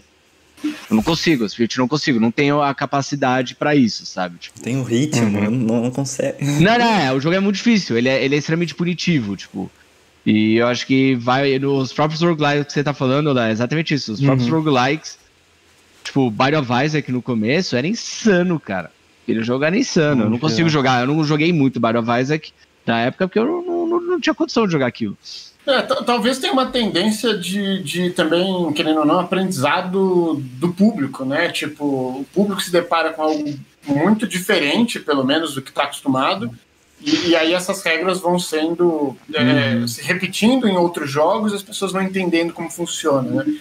[0.64, 4.38] Eu não consigo, simplesmente não consigo, não tenho a capacidade pra isso, sabe?
[4.38, 5.50] Tipo, Tem um ritmo, Uhum.
[5.50, 6.44] não, não consegue.
[6.60, 9.70] Não, não, é, o jogo é muito difícil, ele é, ele é extremamente punitivo, tipo.
[10.24, 13.94] E eu acho que vai nos próprios roguelikes que você tá falando, Léo, é exatamente
[13.94, 14.12] isso.
[14.12, 14.60] Os próprios Uhum.
[14.60, 15.18] roguelikes,
[16.02, 18.90] tipo, Binding of Isaac no começo era insano, cara.
[19.22, 20.22] Aquele jogo era insano.
[20.22, 20.70] Eu não Muito consigo legal.
[20.72, 22.52] jogar, eu não joguei muito Binding of Isaac
[22.84, 25.16] na época porque eu não, não, não tinha condição de jogar aquilo.
[25.66, 31.24] É, ta- talvez tenha uma tendência de, de também, querendo ou não, aprendizado do público,
[31.24, 31.48] né?
[31.50, 36.50] Tipo, o público se depara com algo muito diferente, pelo menos, do que está acostumado.
[37.00, 41.92] E, e aí essas regras vão sendo é, se repetindo em outros jogos as pessoas
[41.92, 43.58] vão entendendo como funciona, né?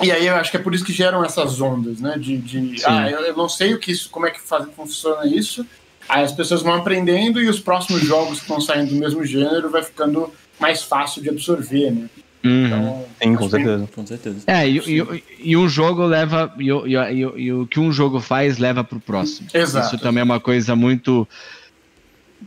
[0.00, 2.16] E aí eu acho que é por isso que geram essas ondas, né?
[2.18, 5.26] De, de ah, eu, eu não sei o que isso, como é que faz, funciona
[5.26, 5.66] isso.
[6.08, 9.70] Aí as pessoas vão aprendendo e os próximos jogos que vão saindo do mesmo gênero
[9.70, 12.08] vai ficando mais fácil de absorver, né?
[12.44, 13.88] Então, Sim, com que- certeza.
[13.94, 14.38] Com certeza.
[14.48, 16.52] É, e, e- e um jogo leva.
[16.58, 19.46] E, o- e o- e e que um jogo faz leva pro próximo.
[19.54, 19.94] Exato.
[19.94, 21.28] Isso também é uma coisa muito.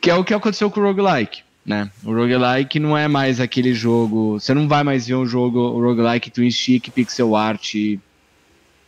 [0.02, 1.44] Que é o que aconteceu com o roguelike.
[1.66, 1.90] Né?
[2.04, 4.38] O roguelike não é mais aquele jogo.
[4.40, 7.74] Você não vai mais ver um jogo, o roguelike twin stick, pixel art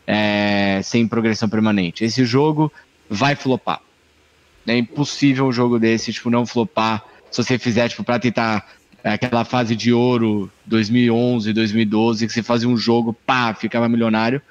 [0.06, 2.04] é, sem progressão permanente.
[2.04, 2.72] Esse jogo
[3.10, 3.80] vai flopar.
[4.68, 7.04] É impossível um jogo desse, tipo, não flopar.
[7.32, 8.68] Se você fizer, tipo, pra tentar
[9.08, 14.42] é, aquela fase de ouro 2011, 2012, que você fazia um jogo, pá, ficava milionário.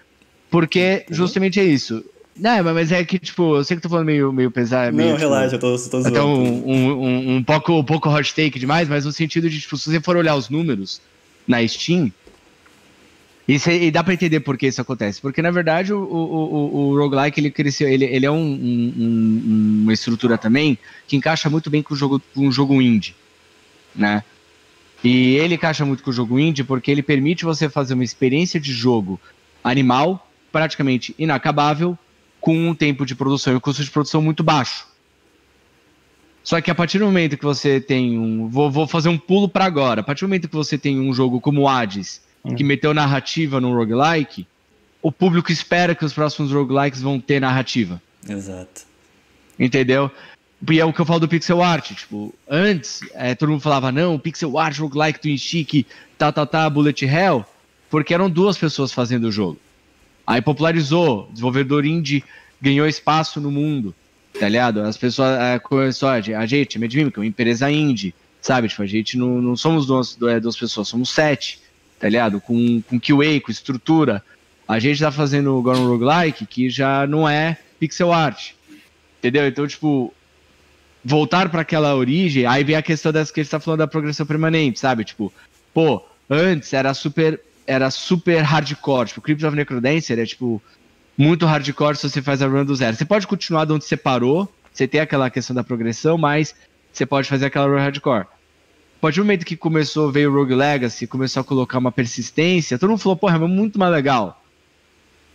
[0.50, 2.02] Porque justamente é isso.
[2.38, 4.90] Não, mas é que, tipo, eu sei que tô falando meio, meio pesado.
[4.96, 6.08] Não, meio, tipo, relaxa, eu tô, tô zoando.
[6.08, 9.60] até um, um, um, um pouco, um pouco hot take demais, mas no sentido de,
[9.60, 11.00] tipo, se você for olhar os números
[11.48, 12.12] na Steam,
[13.48, 15.20] e, cê- e dá pra entender por que isso acontece.
[15.20, 18.94] Porque, na verdade, o, o, o, o roguelike, ele cresceu, ele, ele é um, um-
[18.98, 23.14] um- uma estrutura também que encaixa muito bem com o jogo, com o jogo indie,
[23.94, 24.22] né?
[25.06, 28.58] E ele encaixa muito com o jogo indie porque ele permite você fazer uma experiência
[28.58, 29.20] de jogo
[29.62, 31.96] animal, praticamente inacabável,
[32.40, 34.88] com um tempo de produção e um custo de produção muito baixo.
[36.42, 38.48] Só que a partir do momento que você tem um.
[38.48, 40.00] Vou, vou fazer um pulo para agora.
[40.00, 42.20] A partir do momento que você tem um jogo como o Hades,
[42.56, 44.44] que meteu narrativa no roguelike,
[45.00, 48.02] o público espera que os próximos roguelikes vão ter narrativa.
[48.28, 48.82] Exato.
[49.56, 50.10] Entendeu?
[50.68, 53.92] E é o que eu falo do pixel art, tipo, antes, é, todo mundo falava,
[53.92, 57.44] não, pixel art, roguelike, twin stick, tá, tá, tá, bullet hell,
[57.90, 59.58] porque eram duas pessoas fazendo o jogo.
[60.26, 62.24] Aí popularizou, desenvolvedor indie
[62.60, 63.94] ganhou espaço no mundo,
[64.38, 64.80] tá ligado?
[64.80, 68.68] As pessoas, é, começou, a gente, a Medmimic, uma empresa indie, sabe?
[68.68, 71.60] Tipo, a gente não, não somos duas, é, duas pessoas, somos sete,
[72.00, 72.40] tá ligado?
[72.40, 74.22] Com, com QA, com estrutura.
[74.66, 78.52] A gente tá fazendo agora um roguelike que já não é pixel art,
[79.18, 79.46] entendeu?
[79.46, 80.12] Então, tipo,
[81.06, 84.26] voltar para aquela origem, aí vem a questão dessa que ele está falando da progressão
[84.26, 85.04] permanente, sabe?
[85.04, 85.32] Tipo,
[85.72, 90.62] pô, antes era super era super hardcore, tipo, Crypt of Necrodancer é tipo
[91.18, 92.96] muito hardcore se você faz a run do zero.
[92.96, 96.54] Você pode continuar de onde você parou, você tem aquela questão da progressão, mas
[96.92, 98.26] você pode fazer aquela run hardcore.
[98.26, 102.78] A partir do momento que começou, veio o Rogue Legacy, começou a colocar uma persistência,
[102.78, 104.42] todo mundo falou, porra, é muito mais legal.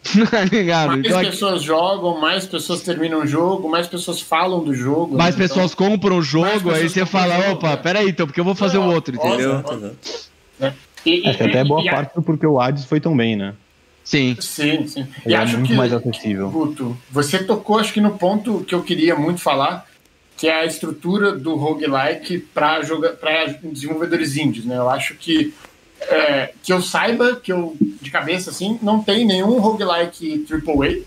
[0.32, 0.90] Tá ligado?
[0.90, 5.16] Mais então, pessoas jogam, mais pessoas terminam o jogo, mais pessoas falam do jogo.
[5.16, 5.44] Mais né?
[5.44, 8.56] pessoas então, compram o jogo, aí você fala, opa, jogo, peraí, então, porque eu vou
[8.56, 9.64] fazer o outro, entendeu?
[10.60, 10.74] Né?
[11.06, 13.54] E, Acho e, até boa e, parte e, porque o Hades foi tão bem, né?
[14.04, 14.36] Sim.
[14.40, 15.08] Sim, sim.
[15.26, 16.50] Ele e é acho muito que, mais acessível.
[16.50, 19.86] Guto, você tocou, acho que no ponto que eu queria muito falar,
[20.36, 22.80] que é a estrutura do roguelike para
[23.64, 24.78] desenvolvedores índios, né?
[24.78, 25.54] Eu acho que
[26.02, 31.04] é, que eu saiba, que eu de cabeça assim, não tem nenhum roguelike AAA,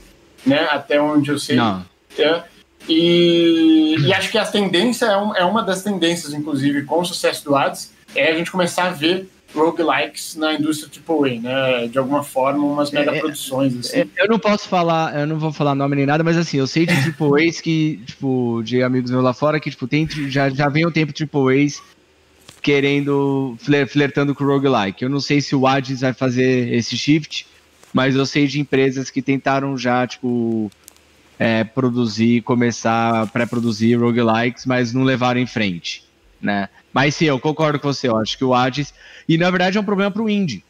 [0.47, 0.69] né?
[0.71, 1.57] Até onde eu sei.
[1.57, 1.85] Não.
[2.19, 2.43] É,
[2.89, 7.05] e, e, acho que a tendência é, um, é, uma das tendências, inclusive, com o
[7.05, 11.89] sucesso do Hades, é a gente começar a ver roguelikes na indústria AAA, né?
[11.89, 13.77] De alguma forma, umas mega é, é, produções.
[13.79, 14.01] Assim.
[14.01, 16.67] É, eu não posso falar, eu não vou falar nome nem nada, mas assim, eu
[16.67, 20.69] sei de AAAs que, tipo, de amigos meus lá fora que, tipo, tem, já, já
[20.69, 21.81] vem um tempo AAAs
[22.65, 25.05] querendo, flertando com o roguelike.
[25.05, 27.47] Eu não sei se o Hades vai fazer esse shift,
[27.93, 30.73] mas eu sei de empresas que tentaram já, tipo,
[31.39, 36.05] é, produzir, começar a pré-produzir roguelikes, mas não levaram em frente,
[36.41, 36.71] né?
[36.91, 38.95] Mas sim, eu concordo com você, eu acho que o Hades,
[39.29, 40.65] e na verdade é um problema para o indie.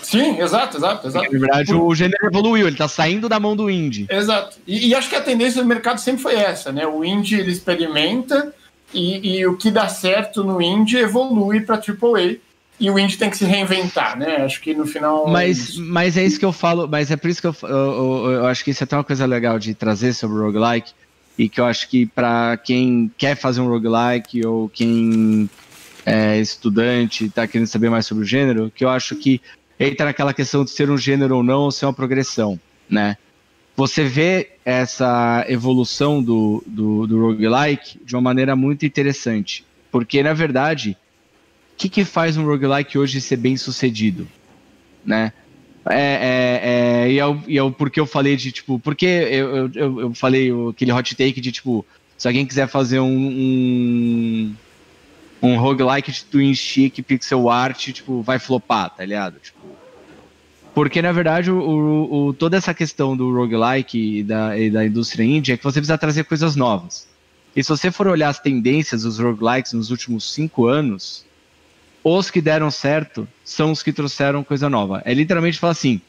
[0.00, 1.32] Sim, exato, exato, exato.
[1.32, 4.06] Na verdade, o gênero evoluiu, ele está saindo da mão do indie.
[4.08, 4.56] Exato.
[4.66, 6.86] E, e, acho que a tendência do mercado sempre foi essa, né?
[6.86, 8.54] O indie ele experimenta,
[8.92, 12.36] e, e o que dá certo no indie evolui para AAA
[12.78, 14.36] e o indie tem que se reinventar, né?
[14.36, 15.28] Acho que no final.
[15.28, 17.68] Mas, é mas é isso que eu falo, mas é por isso que eu, eu,
[17.68, 20.92] eu, eu acho que isso é até uma coisa legal de trazer sobre o roguelike,
[21.38, 25.48] e que eu acho que para quem quer fazer um roguelike ou quem
[26.04, 29.40] é estudante está querendo saber mais sobre o gênero, que eu acho que
[29.78, 33.16] entra naquela questão de ser um gênero ou não, ou ser uma progressão, né?
[33.80, 39.64] Você vê essa evolução do, do, do roguelike de uma maneira muito interessante.
[39.90, 40.98] Porque, na verdade,
[41.72, 44.28] o que, que faz um roguelike hoje ser bem sucedido?
[45.02, 45.32] Né?
[45.88, 46.60] É, é,
[47.06, 50.00] é, e, é o, e é o porquê eu falei de, tipo, porque eu, eu,
[50.00, 51.86] eu falei aquele hot take de, tipo,
[52.18, 54.54] se alguém quiser fazer um, um,
[55.40, 59.40] um roguelike de twin stick, pixel art, tipo, vai flopar, tá ligado?
[59.40, 59.59] Tipo,
[60.74, 65.24] porque, na verdade, o, o, toda essa questão do roguelike e da, e da indústria
[65.24, 67.08] indie é que você precisa trazer coisas novas.
[67.54, 71.24] E se você for olhar as tendências dos roguelikes nos últimos cinco anos,
[72.04, 75.02] os que deram certo são os que trouxeram coisa nova.
[75.04, 76.00] É literalmente falar assim: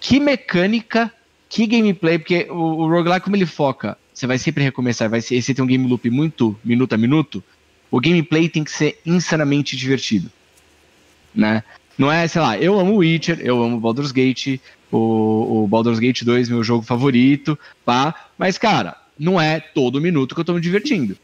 [0.00, 1.12] que mecânica,
[1.48, 5.40] que gameplay, porque o, o roguelike, como ele foca, você vai sempre recomeçar, vai ser,
[5.40, 7.44] você tem um game loop muito minuto a minuto,
[7.90, 10.30] o gameplay tem que ser insanamente divertido.
[11.34, 11.62] Né?
[12.00, 14.58] Não é, sei lá, eu amo Witcher, eu amo Baldur's Gate,
[14.90, 18.14] o, o Baldur's Gate 2, meu jogo favorito, pá.
[18.38, 21.14] Mas, cara, não é todo minuto que eu tô me divertindo.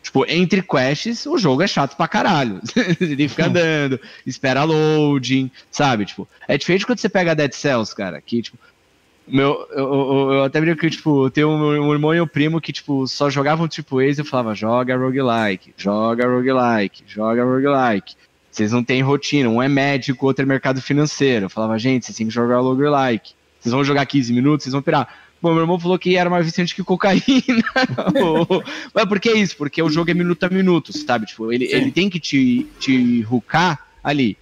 [0.00, 2.60] Tipo, entre quests, o jogo é chato pra caralho.
[3.00, 6.04] Ele fica andando, espera loading, sabe?
[6.04, 8.56] Tipo, é diferente quando você pega Dead Cells, cara, que, tipo,
[9.26, 12.60] meu, eu, eu, eu até brinco que, tipo, tem um, um irmão e um primo
[12.60, 18.14] que, tipo, só jogavam tipo Ace eu falava, joga roguelike, joga roguelike, joga roguelike.
[18.52, 19.48] Vocês não têm rotina.
[19.48, 21.46] Um é médico, outro é mercado financeiro.
[21.46, 23.32] Eu falava, gente, vocês têm que jogar Logger Like.
[23.58, 25.08] Vocês vão jogar 15 minutos, vocês vão pirar.
[25.40, 27.64] Bom, meu irmão falou que era mais viciante que cocaína.
[28.94, 29.56] Mas por que isso?
[29.56, 31.26] Porque o jogo é minuto a minuto, sabe?
[31.26, 34.36] Tipo, ele, ele tem que te, te hoocar ali.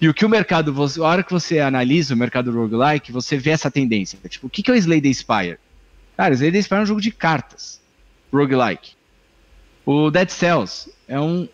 [0.00, 3.50] E o que o mercado, a hora que você analisa o mercado roguelike, você vê
[3.50, 4.18] essa tendência.
[4.28, 5.58] Tipo, o que é o Slay the Spire?
[6.16, 7.80] Cara, o Slay the Spire é um jogo de cartas.
[8.32, 8.92] Roguelike.
[9.84, 11.48] O Dead Cells é um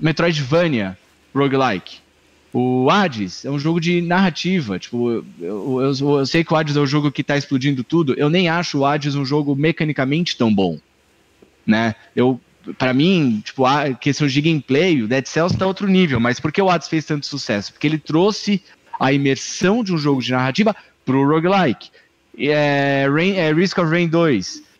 [0.00, 0.98] Metroidvania
[1.34, 1.98] roguelike.
[2.52, 4.78] O Hades é um jogo de narrativa.
[4.78, 8.14] Tipo, eu, eu, eu, sei que o Hades é o jogo que tá explodindo tudo.
[8.14, 10.78] Eu nem acho o Hades um jogo mecanicamente tão bom.
[11.64, 11.94] Né?
[12.16, 12.40] Eu,
[12.76, 16.18] para mim, tipo, a questão de gameplay, o Dead Cells tá outro nível.
[16.18, 17.72] Mas por que o Hades fez tanto sucesso?
[17.72, 18.60] Porque ele trouxe
[18.98, 21.90] a imersão de um jogo de narrativa pro roguelike.
[22.36, 24.70] É, Rain, é Risk of Rain 2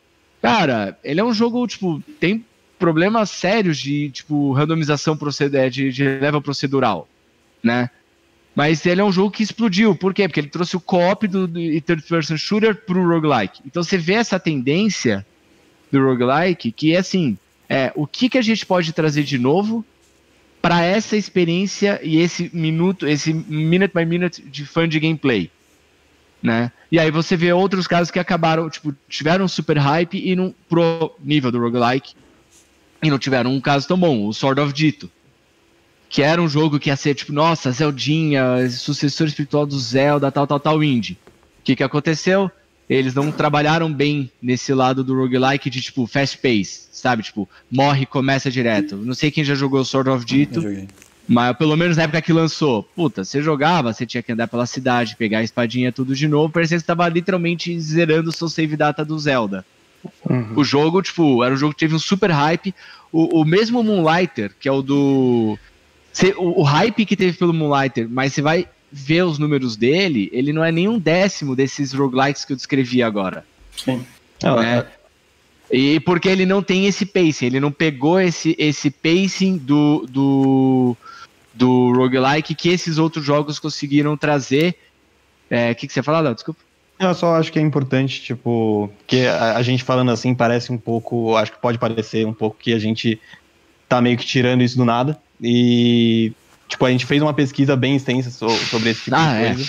[0.41, 2.45] Cara, ele é um jogo, tipo, tem
[2.81, 7.07] problemas sérios de, tipo, randomização proceder, de, de level procedural,
[7.63, 7.91] né?
[8.57, 9.95] Mas ele é um jogo que explodiu.
[9.95, 10.27] Por quê?
[10.27, 13.61] Porque ele trouxe o co-op do, do third person shooter pro roguelike.
[13.65, 15.25] Então você vê essa tendência
[15.93, 17.39] do roguelike que é assim,
[17.69, 19.85] é, o que, que a gente pode trazer de novo
[20.61, 25.51] para essa experiência e esse minuto, esse minute by minute de fã de gameplay,
[26.43, 26.73] né?
[26.91, 31.15] E aí você vê outros casos que acabaram, tipo, tiveram super hype e não pro
[31.23, 32.15] nível do roguelike
[33.03, 35.11] e não tiveram um caso tão bom, o Sword of Dito,
[36.09, 40.47] que era um jogo que ia ser tipo, nossa, Zeldinha, sucessor espiritual do Zelda, tal,
[40.47, 41.17] tal, tal, indie.
[41.61, 42.51] O que que aconteceu?
[42.89, 47.23] Eles não trabalharam bem nesse lado do roguelike de tipo fast pace, sabe?
[47.23, 48.97] Tipo, morre começa direto.
[48.97, 50.61] Não sei quem já jogou Sword of Dito,
[51.29, 54.67] mas pelo menos na época que lançou, puta, você jogava, você tinha que andar pela
[54.67, 58.49] cidade, pegar a espadinha tudo de novo, parecia que você estava literalmente zerando o seu
[58.49, 59.65] save data do Zelda.
[60.29, 60.53] Uhum.
[60.57, 62.75] O jogo, tipo, era um jogo que teve um super hype.
[63.13, 65.59] O, o mesmo Moonlighter, que é o do.
[66.13, 70.29] Cê, o, o, hype que teve pelo Moonlighter, mas você vai ver os números dele,
[70.33, 73.45] ele não é nem um décimo desses roguelikes que eu descrevi agora.
[73.77, 74.05] Sim.
[74.43, 74.87] Né?
[75.71, 80.97] E porque ele não tem esse pacing, ele não pegou esse, esse pacing do, do,
[81.55, 84.77] do roguelike que esses outros jogos conseguiram trazer.
[85.49, 86.35] O é, que, que você fala, Léo?
[86.35, 86.61] Desculpa.
[87.01, 90.77] Eu só acho que é importante, tipo, que a, a, gente falando assim parece um
[90.77, 93.19] pouco, acho que pode parecer um pouco que a gente
[93.89, 95.19] tá meio que tirando isso do nada.
[95.41, 96.31] E,
[96.69, 99.47] tipo, a gente fez uma pesquisa bem extensa so, sobre esse tipo ah, de é.
[99.47, 99.63] coisa.
[99.63, 99.67] É.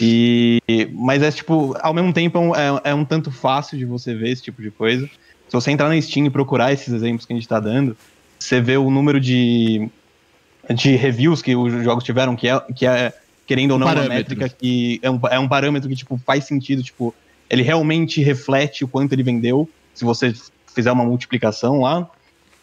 [0.00, 4.14] E, mas é, tipo, ao mesmo tempo é, é, é, um tanto fácil de você
[4.14, 5.06] ver esse tipo de coisa.
[5.48, 7.94] Se você entrar na Steam e procurar esses exemplos que a gente tá dando,
[8.38, 9.90] você vê o número de,
[10.74, 13.12] de reviews que os jogos tiveram, que é, que é
[13.52, 16.82] querendo ou não, uma métrica que é um, é um parâmetro que, tipo, faz sentido,
[16.82, 17.14] tipo,
[17.50, 20.32] ele realmente reflete o quanto ele vendeu, se você
[20.74, 22.08] fizer uma multiplicação lá.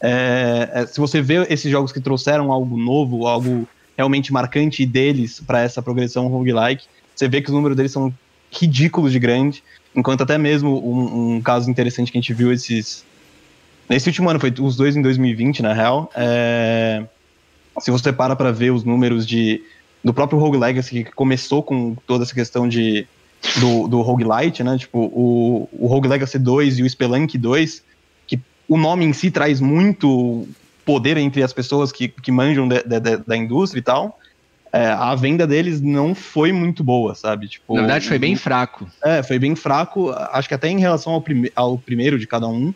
[0.02, 5.40] É, é, se você vê esses jogos que trouxeram algo novo, algo realmente marcante deles
[5.46, 8.12] para essa progressão roguelike, você vê que os números deles são
[8.52, 9.64] ridículos de grande,
[9.96, 13.06] enquanto até mesmo um, um caso interessante que a gente viu esses...
[13.88, 17.04] Nesse último ano, foi os dois em 2020, na real, é,
[17.80, 19.62] se você para para ver os números de
[20.04, 23.06] do próprio Rogue Legacy, que começou com toda essa questão de,
[23.58, 24.78] do, do roguelite, né?
[24.78, 27.84] Tipo, o, o Rogue Legacy 2 e o Spelunk 2,
[28.28, 30.48] que o nome em si traz muito
[30.86, 34.18] poder entre as pessoas que, que manjam de, de, de, da indústria e tal.
[34.72, 37.48] É, a venda deles não foi muito boa, sabe?
[37.48, 38.88] Tipo, Na verdade, foi bem fraco.
[39.04, 42.48] É, foi bem fraco, acho que até em relação ao, prime ao primeiro de cada
[42.48, 42.74] um.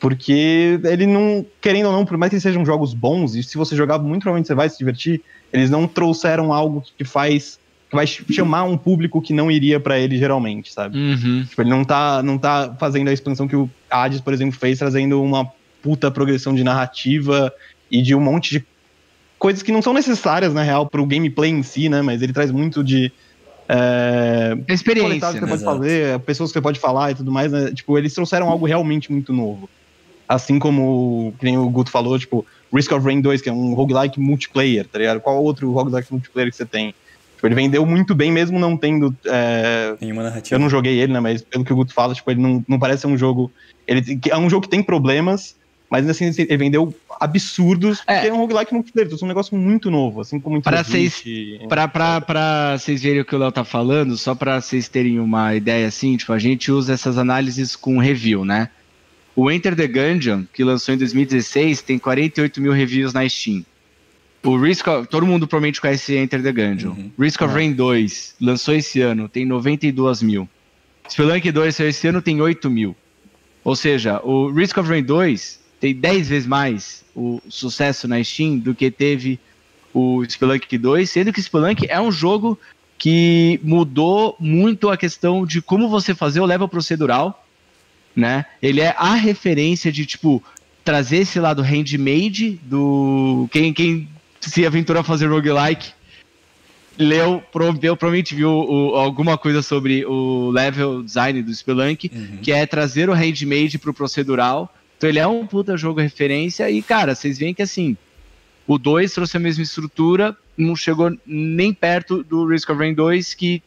[0.00, 3.74] Porque ele não, querendo ou não, por mais que sejam jogos bons, e se você
[3.74, 5.20] jogar, muito provavelmente você vai se divertir,
[5.52, 7.58] eles não trouxeram algo que faz
[7.88, 10.98] que vai chamar um público que não iria para ele geralmente, sabe?
[10.98, 11.44] Uhum.
[11.48, 14.78] Tipo, ele não tá, não tá fazendo a expansão que o Hades, por exemplo, fez,
[14.78, 15.50] trazendo uma
[15.82, 17.50] puta progressão de narrativa
[17.90, 18.66] e de um monte de
[19.38, 22.02] coisas que não são necessárias, na real, pro gameplay em si, né?
[22.02, 23.10] Mas ele traz muito de.
[23.66, 25.32] É, experiência.
[25.32, 27.72] Que você pode fazer, pessoas que você pode falar e tudo mais, né?
[27.72, 29.68] Tipo, eles trouxeram algo realmente muito novo.
[30.28, 33.74] Assim como, que nem o Guto falou, tipo, Risk of Rain 2, que é um
[33.74, 35.20] roguelike multiplayer, tá ligado?
[35.20, 36.94] Qual outro roguelike multiplayer que você tem?
[37.34, 39.16] Tipo, ele vendeu muito bem, mesmo não tendo.
[39.24, 39.96] É...
[40.00, 40.54] Nenhuma narrativa.
[40.54, 41.20] Eu não joguei ele, né?
[41.20, 43.50] Mas pelo que o Guto fala, tipo, ele não, não parece ser um jogo.
[43.86, 45.56] Ele é um jogo que tem problemas,
[45.88, 48.14] mas assim, ele vendeu absurdos, é.
[48.14, 51.24] porque é um roguelike multiplayer, então é um negócio muito novo, assim como Para vocês
[51.68, 55.18] pra, pra, pra vocês verem o que o Léo tá falando, só para vocês terem
[55.18, 58.68] uma ideia assim, tipo, a gente usa essas análises com review, né?
[59.40, 63.64] O Enter the Gungeon, que lançou em 2016, tem 48 mil reviews na Steam.
[64.42, 66.90] O Risk of, todo mundo provavelmente conhece Enter the Gungeon.
[66.90, 67.12] Uhum.
[67.16, 70.48] Risk of Rain 2 lançou esse ano, tem 92 mil.
[71.08, 72.96] Spelunk 2 saiu esse ano, tem 8 mil.
[73.62, 78.58] Ou seja, o Risk of Rain 2 tem 10 vezes mais o sucesso na Steam
[78.58, 79.38] do que teve
[79.94, 82.58] o Spelunk 2, sendo que Spelunk é um jogo
[82.98, 87.44] que mudou muito a questão de como você fazer o level procedural
[88.18, 88.44] né?
[88.60, 90.42] Ele é a referência de, tipo,
[90.84, 93.48] trazer esse lado handmade do...
[93.52, 94.08] Quem, quem
[94.40, 95.92] se aventura a fazer roguelike
[96.98, 102.38] leu, provavelmente viu o, alguma coisa sobre o level design do Spelunk, uhum.
[102.42, 104.74] que é trazer o handmade pro procedural.
[104.96, 107.96] Então ele é um puta jogo referência e, cara, vocês veem que assim,
[108.66, 113.32] o 2 trouxe a mesma estrutura, não chegou nem perto do Risk of Rain 2,
[113.34, 113.62] que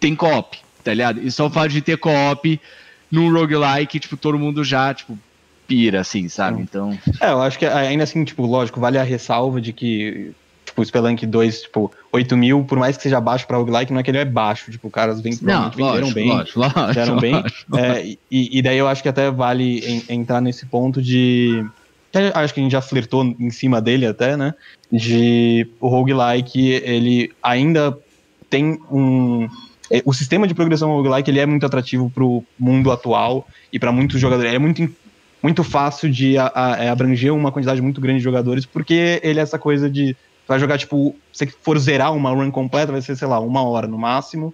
[0.00, 1.20] tem co-op, tá ligado?
[1.22, 2.58] E só o fato de ter co-op
[3.10, 5.18] num roguelike, tipo, todo mundo já, tipo,
[5.66, 6.60] pira, assim, sabe?
[6.62, 6.96] Então.
[7.20, 10.32] É, eu acho que ainda assim, tipo, lógico, vale a ressalva de que
[10.66, 14.02] tipo, Spelunk 2, tipo, 8 mil, por mais que seja baixo pra roguelike, não é
[14.02, 17.34] que ele é baixo, tipo, caras vem, Não, lógico, bem, lógico, lógico, bem.
[17.34, 17.76] lógico.
[17.76, 21.64] É, e, e daí eu acho que até vale en- entrar nesse ponto de.
[22.34, 24.52] Acho que a gente já flertou em cima dele até, né?
[24.90, 27.96] De o roguelike, ele ainda
[28.48, 29.46] tem um.
[29.92, 33.92] É, O sistema de progressão roguelike ele é muito atrativo pro mundo atual e para
[33.92, 34.52] muitos jogadores.
[34.54, 34.88] É muito,
[35.42, 39.40] muito fácil de a- a- é, abranger uma quantidade muito grande de jogadores, porque ele
[39.40, 40.16] é essa coisa de.
[40.48, 43.86] Vai jogar, tipo, se for zerar uma run completa, vai ser, sei lá, uma hora
[43.86, 44.52] no máximo.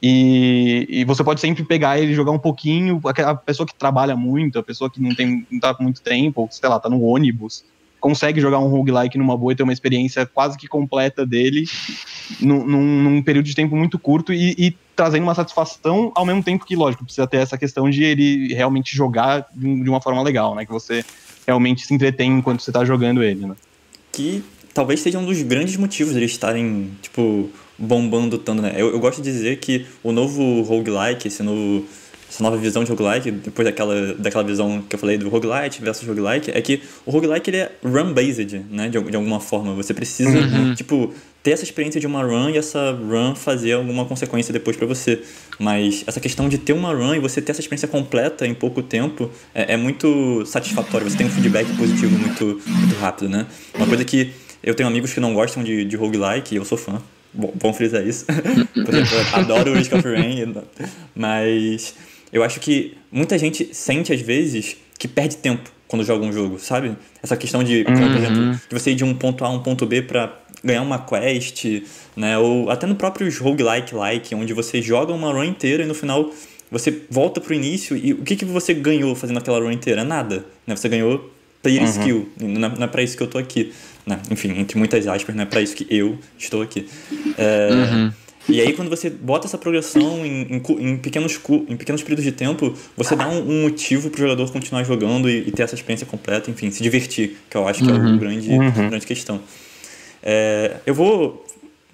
[0.00, 3.00] E, e você pode sempre pegar ele e jogar um pouquinho.
[3.04, 6.48] A pessoa que trabalha muito, a pessoa que não, tem, não tá com muito tempo,
[6.52, 7.64] sei lá, tá no ônibus,
[8.00, 11.64] consegue jogar um roguelike numa boa e ter uma experiência quase que completa dele
[12.40, 16.64] num, num, período de tempo muito curto e, e trazendo uma satisfação ao mesmo tempo
[16.64, 20.22] que, lógico, precisa ter essa questão de ele realmente jogar de um- de uma forma
[20.22, 20.64] legal, né?
[20.64, 21.04] Que você
[21.46, 23.54] realmente se entretém enquanto você tá jogando ele, né?
[24.18, 24.42] que
[24.74, 28.74] talvez seja um dos grandes motivos deles estarem, tipo, bombando tanto, né?
[28.76, 31.86] Eu, eu gosto de dizer que o novo roguelike, esse novo,
[32.28, 36.06] essa nova visão de roguelike, depois daquela, daquela visão que eu falei do roguelite versus
[36.06, 38.88] roguelike, é que o roguelike ele é run-based, né?
[38.88, 39.74] De, de alguma forma.
[39.74, 40.38] Você precisa,
[40.76, 41.12] tipo,
[41.42, 45.22] ter essa experiência de uma run e essa run fazer alguma consequência depois pra você.
[45.58, 48.82] Mas essa questão de ter uma run e você ter essa experiência completa em pouco
[48.82, 51.08] tempo é, é muito satisfatório.
[51.08, 53.46] Você tem um feedback positivo muito, muito rápido, né?
[53.74, 56.76] Uma coisa que eu tenho amigos que não gostam de, de roguelike, e eu sou
[56.76, 57.00] fã.
[57.32, 58.26] Bom, bom frisar isso.
[58.74, 60.54] Por exemplo, eu adoro o Risk of Rain,
[61.14, 61.94] mas
[62.32, 66.58] eu acho que muita gente sente às vezes que perde tempo quando joga um jogo,
[66.58, 66.96] sabe?
[67.22, 69.60] Essa questão de, como, por exemplo, de você ir de um ponto A a um
[69.60, 71.64] ponto B pra ganhar uma quest,
[72.14, 72.36] né?
[72.36, 76.30] Ou até no próprio roguelike like, onde você joga uma run inteira e no final
[76.70, 80.04] você volta pro início e o que, que você ganhou fazendo aquela run inteira?
[80.04, 80.76] Nada, né?
[80.76, 83.72] Você ganhou player skill, e não é, não é pra isso que eu tô aqui,
[84.06, 84.20] né?
[84.30, 86.86] Enfim, entre muitas aspas, não é pra isso que eu estou aqui.
[87.36, 88.10] É,
[88.48, 91.38] E aí, quando você bota essa progressão em, em em pequenos,
[91.68, 95.48] em pequenos períodos de tempo, você dá um, um motivo pro jogador continuar jogando e,
[95.48, 98.48] e ter essa experiência completa, enfim, se divertir, que eu acho que é o grande,
[98.48, 99.40] grande questão.
[100.22, 101.44] É, eu vou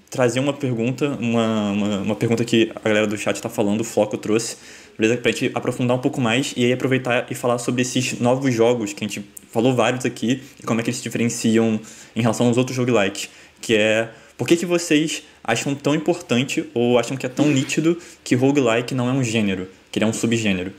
[0.09, 3.85] trazer uma pergunta, uma, uma, uma pergunta que a galera do chat está falando, o
[3.85, 4.57] Floco trouxe,
[4.97, 5.21] beleza?
[5.21, 8.93] Pra gente aprofundar um pouco mais e aí aproveitar e falar sobre esses novos jogos,
[8.93, 11.81] que a gente falou vários aqui, e como é que eles se diferenciam
[12.15, 13.29] em relação aos outros roguelikes,
[13.61, 17.99] que é por que, que vocês acham tão importante ou acham que é tão nítido
[18.23, 20.73] que roguelike não é um gênero, que ele é um subgênero?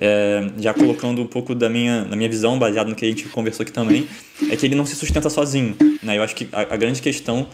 [0.00, 3.24] É, já colocando um pouco da minha, da minha visão, baseado no que a gente
[3.28, 4.06] conversou aqui também,
[4.48, 5.74] é que ele não se sustenta sozinho.
[6.02, 6.18] Né?
[6.18, 7.48] Eu acho que a, a grande questão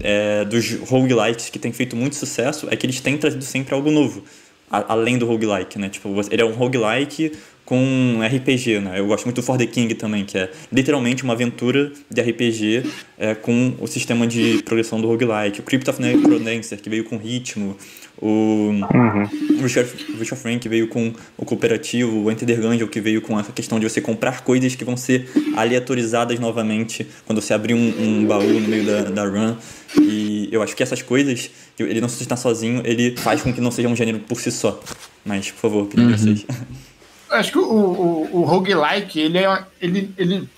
[0.00, 3.90] é, dos roguelikes que tem feito muito sucesso é que eles têm trazido sempre algo
[3.90, 4.22] novo,
[4.70, 5.76] a- além do roguelike.
[5.76, 5.88] Né?
[5.88, 7.32] Tipo, ele é um roguelike
[7.68, 8.80] com um RPG.
[8.80, 8.98] Né?
[8.98, 12.82] Eu gosto muito do For the King também, que é literalmente uma aventura de RPG
[13.18, 15.60] é, com o sistema de progressão do roguelike.
[15.60, 17.76] O Crypt of Necrodancer, que veio com ritmo.
[18.20, 23.20] O o Richard, Frank que veio com o cooperativo, o Enter the Gungeon que veio
[23.20, 27.74] com essa questão de você comprar coisas que vão ser aleatorizadas novamente quando você abrir
[27.74, 29.54] um, um baú no meio da, da run.
[30.00, 33.60] E eu acho que essas coisas, ele não se está sozinho, ele faz com que
[33.60, 34.80] não seja um gênero por si só.
[35.24, 36.46] Mas, por favor, pedi vocês.
[37.30, 39.64] Acho que o, o, o roguelike, ele é.
[39.80, 40.48] Ele, ele,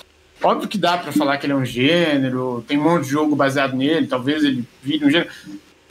[0.43, 3.35] óbvio que dá pra falar que ele é um gênero, tem um monte de jogo
[3.37, 5.31] baseado nele, talvez ele vire um gênero.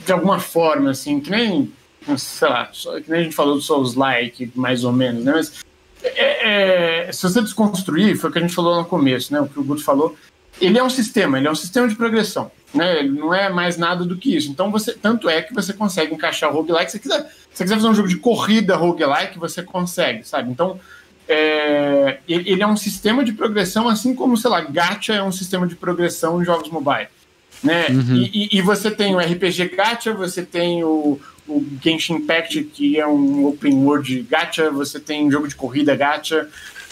[0.04, 1.72] De alguma forma, assim, que nem.
[2.16, 5.32] Sei lá, que nem a gente falou do Souls-like, mais ou menos, né?
[5.32, 5.60] Mas
[6.02, 9.40] é, é, se você desconstruir, foi o que a gente falou no começo, né?
[9.40, 10.16] O que o Guto falou.
[10.60, 12.98] Ele é um sistema, ele é um sistema de progressão, né?
[13.00, 14.50] Ele não é mais nada do que isso.
[14.50, 16.90] Então você, tanto é que você consegue encaixar o roguelike.
[16.90, 20.50] Se você quiser, se você quiser fazer um jogo de corrida roguelike, você consegue, sabe?
[20.50, 20.78] Então
[21.28, 25.66] é, ele, é um sistema de progressão, assim como, sei lá, Gacha é um sistema
[25.66, 27.08] de progressão em jogos mobile.
[27.62, 27.86] Né?
[28.16, 32.98] E, e- e você tem o RPG Gacha, você tem o, o Genshin Impact, que
[32.98, 36.48] é um open world Gacha, você tem um jogo de corrida Gacha,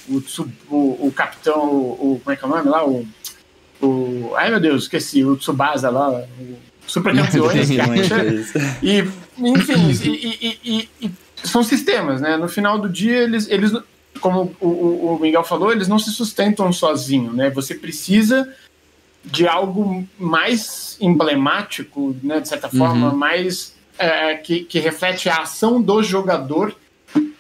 [0.09, 0.23] o,
[0.71, 2.87] o, o Capitão, o- como é que é o nome lá?
[2.87, 3.07] O,
[3.81, 6.57] o, ai meu Deus, esqueci, o Tsubasa lá, o
[6.87, 8.17] Super Campeões Gacha.
[8.83, 8.99] E,
[9.39, 11.11] enfim, e, e- e-
[11.45, 12.37] são sistemas, né?
[12.37, 13.73] No final do dia, eles, eles
[14.21, 14.67] como o,
[15.15, 17.51] o- Miguel falou, eles não se sustentam sozinhos, né?
[17.51, 18.53] Você precisa
[19.25, 22.41] de algo mais emblemático, né?
[22.41, 26.75] De certa forma, mais é, que, que reflete a ação do jogador,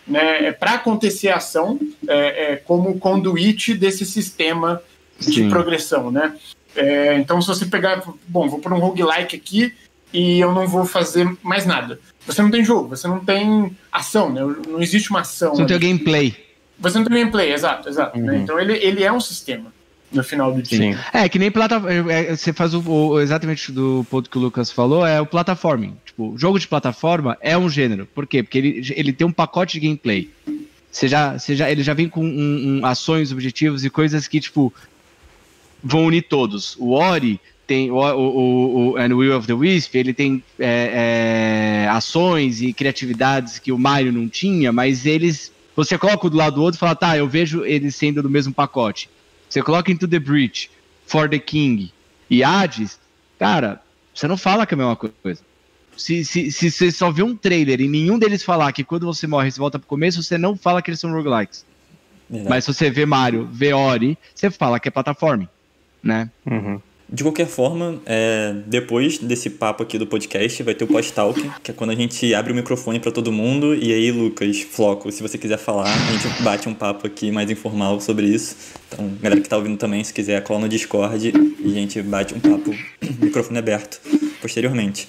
[0.06, 0.52] né?
[0.52, 4.80] Para acontecer a ação, é, é, como conduíte desse sistema
[5.18, 5.48] de Sim.
[5.48, 6.34] progressão, né?
[6.76, 9.74] É, então, se você pegar, bom, vou por um roguelike aqui
[10.12, 11.98] e eu não vou fazer mais nada.
[12.26, 14.40] Você não tem jogo, você não tem ação, né?
[14.68, 15.54] Não existe uma ação.
[15.54, 16.36] Você não tem o gameplay.
[16.78, 18.18] Você não tem gameplay, exato, exato.
[18.18, 18.38] né?
[18.38, 19.72] Então ele, ele é um sistema.
[20.12, 20.78] no final do dia.
[20.78, 20.98] Sim.
[21.12, 22.12] É, que nem plataforma.
[22.12, 25.26] É, é, você faz o, o, exatamente do ponto que o Lucas falou, é o
[25.26, 25.96] platforming.
[26.04, 28.06] Tipo, jogo de plataforma é um gênero.
[28.14, 28.42] Por quê?
[28.42, 30.30] Porque ele, ele tem um pacote de gameplay.
[30.90, 34.40] Você já, você já, ele já vem com um, um, ações, objetivos e coisas que,
[34.40, 34.72] tipo,
[35.82, 36.76] vão unir todos.
[36.78, 41.88] O Ori tem o, o, o, And Will of the Wisp, ele tem é, é,
[41.90, 45.52] ações e criatividades que o Mario não tinha, mas eles.
[45.76, 48.30] Você coloca um do lado do outro e fala, tá, eu vejo eles sendo do
[48.30, 49.08] mesmo pacote.
[49.48, 50.70] Você coloca Into the Breach,
[51.06, 51.92] For the King
[52.28, 52.98] e Hades,
[53.38, 53.80] cara,
[54.12, 55.40] você não fala que é a mesma coisa.
[55.96, 59.26] Se, se, se você só vê um trailer e nenhum deles falar que quando você
[59.26, 61.64] morre você volta pro começo, você não fala que eles são roguelikes.
[62.48, 65.48] Mas se você vê Mario, vê Ori, você fala que é plataforma,
[66.02, 66.30] né?
[66.46, 66.80] Uhum.
[67.10, 71.70] De qualquer forma, é, depois desse papo aqui do podcast, vai ter o post-talk, que
[71.70, 73.74] é quando a gente abre o microfone para todo mundo.
[73.74, 77.50] E aí, Lucas, Floco, se você quiser falar, a gente bate um papo aqui mais
[77.50, 78.56] informal sobre isso.
[78.92, 82.34] Então, galera que tá ouvindo também, se quiser, cola no Discord e a gente bate
[82.34, 82.74] um papo,
[83.24, 84.02] microfone aberto,
[84.42, 85.08] posteriormente.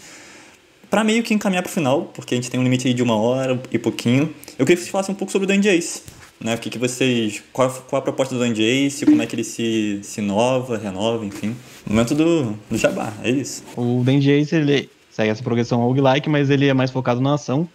[0.90, 3.18] Para meio que encaminhar pro final, porque a gente tem um limite aí de uma
[3.18, 6.02] hora e pouquinho, eu queria que vocês falassem um pouco sobre o Dan Jace.
[6.40, 6.56] Né?
[6.56, 7.44] O que, que vocês.
[7.52, 11.26] Qual, qual a proposta do Dan Jace, como é que ele se, se inova, renova,
[11.26, 11.56] enfim.
[11.86, 13.64] Momento do, do jabá, é isso.
[13.76, 17.68] O Dan Jace, ele segue essa progressão roguelike, mas ele é mais focado na ação.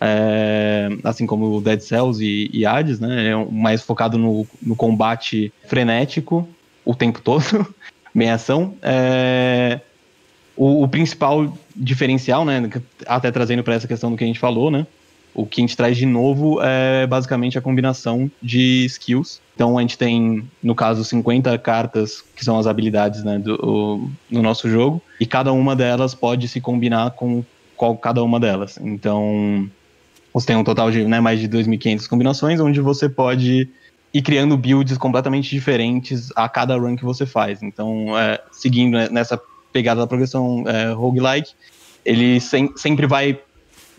[0.00, 3.30] É, assim como o Dead Cells e, e Hades, né?
[3.30, 6.48] É mais focado no, no combate frenético
[6.84, 7.74] o tempo todo,
[8.14, 8.74] bem ação.
[8.82, 9.80] É,
[10.56, 12.70] o, o, principal diferencial, né,
[13.06, 14.86] até trazendo para essa questão do que a gente falou, né,
[15.34, 19.40] o que a gente traz de novo é basicamente a combinação de skills.
[19.54, 24.42] Então a gente tem, no caso, 50 cartas que são as habilidades né, do, no
[24.42, 27.44] nosso jogo, e cada uma delas pode se combinar com
[27.76, 28.78] qual, cada uma delas.
[28.80, 29.68] Então
[30.32, 33.68] você tem um total de né, mais de 2.500 combinações, onde você pode
[34.12, 37.62] ir criando builds completamente diferentes a cada run que você faz.
[37.62, 39.40] Então, é, seguindo nessa
[39.72, 41.52] pegada da progressão é, roguelike,
[42.04, 43.40] ele sem, sempre vai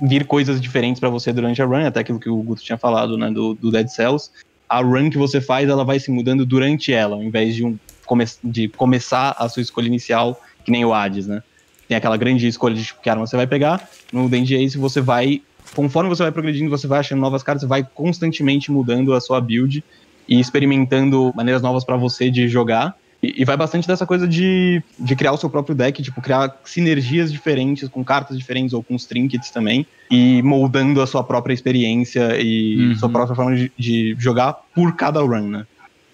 [0.01, 3.17] vir coisas diferentes para você durante a run, até aquilo que o Guto tinha falado,
[3.17, 4.31] né, do, do, Dead Cells.
[4.67, 7.77] A run que você faz, ela vai se mudando durante ela, ao invés de, um,
[8.05, 11.43] come de começar a sua escolha inicial, que nem o Hades, né?
[11.87, 13.87] Tem aquela grande escolha de tipo, que arma você vai pegar.
[14.11, 15.41] No D&D Ace você vai,
[15.75, 19.39] conforme você vai progredindo, você vai achando novas cartas, você vai constantemente mudando a sua
[19.39, 19.83] build
[20.27, 22.95] e experimentando maneiras novas para você de jogar.
[23.35, 27.31] E, vai bastante dessa coisa de, de criar o seu próprio deck, tipo, criar sinergias
[27.31, 32.39] diferentes com cartas diferentes ou com os trinkets também, e moldando a sua própria experiência
[32.39, 32.95] e uhum.
[32.95, 35.65] sua própria forma de, de, jogar por cada run, né?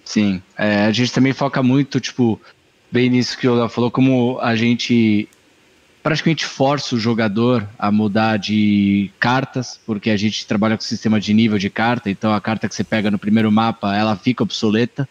[0.05, 2.39] Sim, é, a gente também foca muito, tipo,
[2.91, 5.27] bem nisso que o Léo falou, como a gente
[6.01, 11.33] praticamente força o jogador a mudar de cartas, porque a gente trabalha com sistema de
[11.33, 15.07] nível de carta, então a carta que você pega no primeiro mapa, ela fica obsoleta.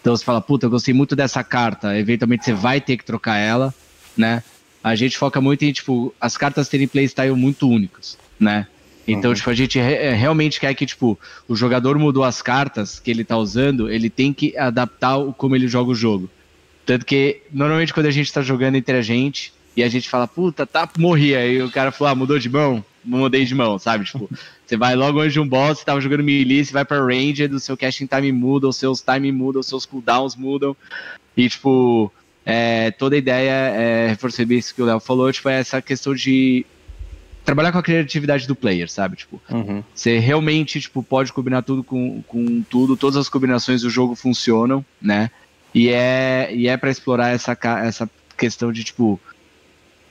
[0.00, 3.36] Então você fala, puta, eu gostei muito dessa carta, eventualmente você vai ter que trocar
[3.36, 3.74] ela,
[4.16, 4.42] né?
[4.82, 8.66] A gente foca muito em, tipo, as cartas terem playstyle muito únicos, né?
[9.06, 9.34] Então, uhum.
[9.36, 11.18] tipo, a gente re é, realmente quer que, tipo,
[11.48, 15.56] o jogador mudou as cartas que ele tá usando, ele tem que adaptar o, como
[15.56, 16.30] ele joga o jogo.
[16.86, 20.28] Tanto que, normalmente, quando a gente tá jogando entre a gente, e a gente fala,
[20.28, 21.34] puta, tá, morri.
[21.34, 22.84] Aí o cara falou, ah, mudou de mão?
[23.04, 24.04] Mudei de mão, sabe?
[24.04, 24.28] Tipo,
[24.64, 27.48] você vai logo antes de um boss, você tava jogando melee, você vai pra ranger,
[27.48, 30.76] do seu casting time muda, os seus time mudam, os seus cooldowns mudam.
[31.36, 32.12] E, tipo,
[32.44, 36.14] é, toda a ideia, é, reforçando isso que o Léo falou, tipo, é essa questão
[36.14, 36.66] de
[37.44, 39.16] trabalhar com a criatividade do player, sabe?
[39.16, 39.82] Tipo, uhum.
[39.94, 44.84] você realmente, tipo, pode combinar tudo com, com tudo, todas as combinações do jogo funcionam,
[45.00, 45.30] né?
[45.74, 49.20] E é, e é para explorar essa, essa questão de, tipo,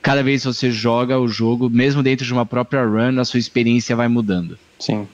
[0.02, 3.38] cada vez que você joga o jogo, mesmo dentro de uma própria run, a sua
[3.38, 4.58] experiência vai mudando.
[4.78, 5.06] Sim.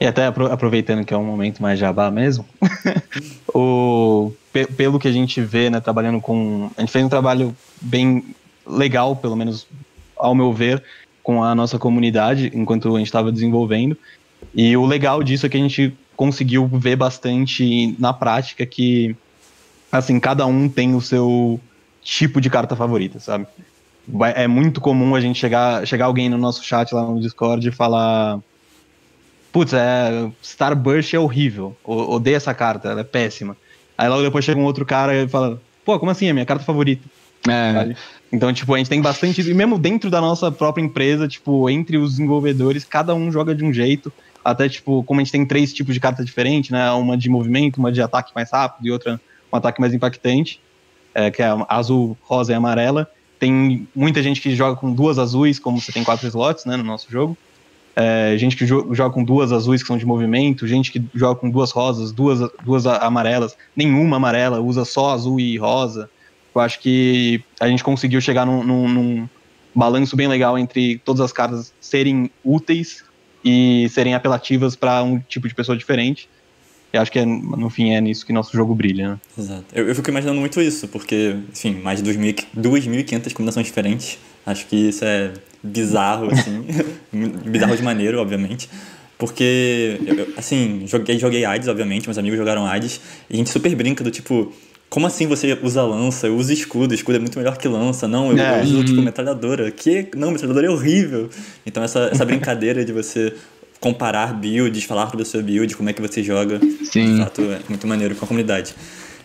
[0.00, 2.44] E até aproveitando que é um momento mais jabá mesmo,
[3.54, 4.32] o,
[4.76, 6.68] pelo que a gente vê, né, trabalhando com.
[6.76, 8.34] A gente fez um trabalho bem
[8.66, 9.64] legal, pelo menos
[10.16, 10.82] ao meu ver,
[11.22, 13.96] com a nossa comunidade enquanto a gente estava desenvolvendo.
[14.52, 19.14] E o legal disso é que a gente conseguiu ver bastante na prática que,
[19.90, 21.60] assim, cada um tem o seu
[22.02, 23.46] tipo de carta favorita, sabe?
[24.34, 27.72] É muito comum a gente chegar, chegar alguém no nosso chat lá no Discord e
[27.72, 28.40] falar.
[29.52, 31.76] Putz, é, Starburst é horrível.
[31.84, 33.56] Odeio essa carta, ela é péssima.
[33.96, 36.26] Aí logo depois chega um outro cara e fala: Pô, como assim?
[36.26, 37.02] É minha carta favorita.
[37.48, 37.94] É.
[38.32, 39.40] Então, tipo, a gente tem bastante.
[39.42, 43.64] E mesmo dentro da nossa própria empresa, tipo, entre os desenvolvedores, cada um joga de
[43.64, 44.12] um jeito.
[44.44, 46.90] Até, tipo, como a gente tem três tipos de carta diferentes, né?
[46.92, 49.20] Uma de movimento, uma de ataque mais rápido e outra
[49.52, 50.58] um ataque mais impactante,
[51.14, 53.08] é, que é azul, rosa e amarela.
[53.42, 56.84] Tem muita gente que joga com duas azuis, como você tem quatro slots né, no
[56.84, 57.36] nosso jogo.
[57.96, 61.40] é, gente que jo joga com duas azuis que são de movimento, gente que joga
[61.40, 66.08] com duas rosas, duas, duas amarelas, nenhuma amarela, usa só azul e rosa.
[66.54, 69.28] Eu acho que a gente conseguiu chegar num, num, num
[69.74, 73.04] balanço bem legal entre todas as cartas serem úteis
[73.44, 76.28] e serem apelativas para um tipo de pessoa diferente.
[76.92, 79.20] E acho que é, no fim é nisso que nosso jogo brilha, né?
[79.38, 79.64] Exato.
[79.72, 84.18] Eu, eu fico imaginando muito isso, porque, enfim, mais de 2.500 combinações diferentes.
[84.44, 85.32] Acho que isso é
[85.62, 86.64] bizarro, assim.
[87.46, 88.68] bizarro de maneiro, obviamente.
[89.16, 93.74] Porque, eu, assim, joguei, joguei AIDS, obviamente, meus amigos jogaram AIDS, e a gente super
[93.74, 94.52] brinca do tipo,
[94.92, 96.26] como assim você usa lança?
[96.26, 98.06] Eu uso escudo, escudo é muito melhor que lança.
[98.06, 98.58] Não, eu, é.
[98.58, 99.70] eu uso, tipo, metralhadora.
[99.70, 100.08] Que?
[100.14, 101.30] Não, metralhadora é horrível.
[101.64, 103.32] Então, essa, essa brincadeira de você
[103.82, 107.16] comparar builds, falar sobre a sua build, como é que você joga, Sim.
[107.16, 108.74] de fato, é muito maneiro com a comunidade.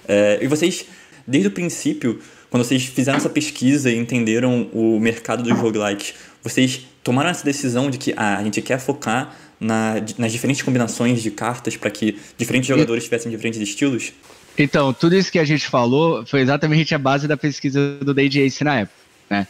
[0.07, 0.83] É, e vocês,
[1.27, 6.87] desde o princípio, quando vocês fizeram essa pesquisa e entenderam o mercado dos roguelikes, vocês
[7.03, 11.29] tomaram essa decisão de que ah, a gente quer focar na, nas diferentes combinações de
[11.29, 14.11] cartas para que diferentes jogadores tivessem diferentes estilos?
[14.57, 18.27] Então, tudo isso que a gente falou foi exatamente a base da pesquisa do Day
[18.27, 18.97] Ace na época,
[19.29, 19.47] né?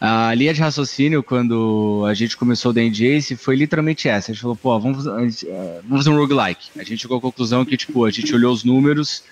[0.00, 4.30] A linha de raciocínio, quando a gente começou o Ace, foi literalmente essa.
[4.30, 5.44] A gente falou, pô, vamos, vamos
[5.90, 6.70] fazer um roguelike.
[6.76, 9.24] A gente chegou à conclusão que, tipo, a gente olhou os números,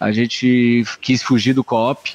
[0.00, 2.14] a gente quis fugir do co-op,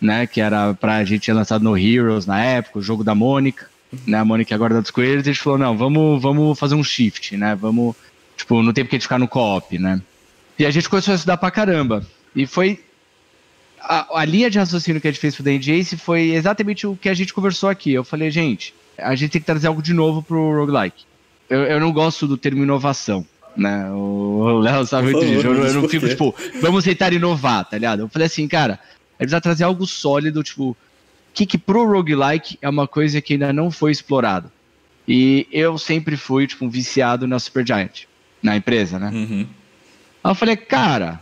[0.00, 0.26] né?
[0.26, 3.70] Que era pra gente ter lançado no Heroes na época, o jogo da Mônica,
[4.04, 4.18] né?
[4.18, 7.54] A Mônica agora da Squares, a gente falou, não, vamos, vamos fazer um shift, né?
[7.54, 7.94] Vamos,
[8.36, 10.00] tipo, não tem porque ficar no co-op, né?
[10.58, 12.04] E a gente começou a estudar pra caramba.
[12.34, 12.80] E foi.
[13.88, 17.08] A, a linha de raciocínio que a gente fez pro DNJace foi exatamente o que
[17.08, 17.92] a gente conversou aqui.
[17.92, 21.04] Eu falei, gente, a gente tem que trazer algo de novo pro roguelike.
[21.48, 23.26] Eu, eu não gosto do termo inovação
[23.58, 23.90] né?
[23.90, 25.46] O Léo sabe muito disso.
[25.46, 28.00] Eu, eu não fico, tipo, vamos tentar inovar, tá ligado?
[28.00, 30.76] Eu falei assim, cara, a gente precisa trazer algo sólido, tipo, o
[31.34, 34.50] que, que pro roguelike é uma coisa que ainda não foi explorado.
[35.06, 38.04] E eu sempre fui, tipo, um viciado na Supergiant,
[38.42, 39.10] na empresa, né?
[39.12, 39.46] Uhum.
[40.22, 41.20] Aí eu falei, cara,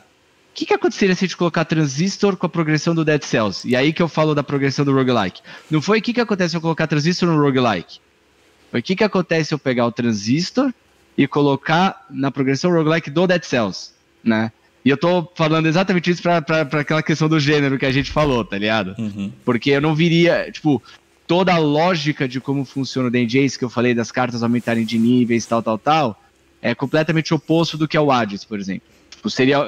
[0.56, 3.68] que, que aconteceria se a gente colocar transistor com a progressão do Dead Cells?
[3.68, 5.42] E aí que eu falo da progressão do roguelike.
[5.70, 7.98] Não foi o que, que acontece se eu colocar transistor no roguelike.
[8.70, 10.72] Foi o que, que acontece se eu pegar o transistor
[11.16, 13.90] e colocar na progressão roguelike do Dead Cells,
[14.24, 14.50] né?
[14.82, 17.92] E eu tô falando exatamente isso pra, pra, pra aquela questão do gênero que a
[17.92, 18.94] gente falou, tá ligado?
[18.98, 19.30] Uhum.
[19.44, 20.82] Porque eu não viria, tipo,
[21.26, 24.98] toda a lógica de como funciona o DJs que eu falei das cartas aumentarem de
[24.98, 26.22] níveis, tal, tal, tal,
[26.62, 28.88] é completamente oposto do que é o Hades, por exemplo.
[29.10, 29.58] Tipo, seria.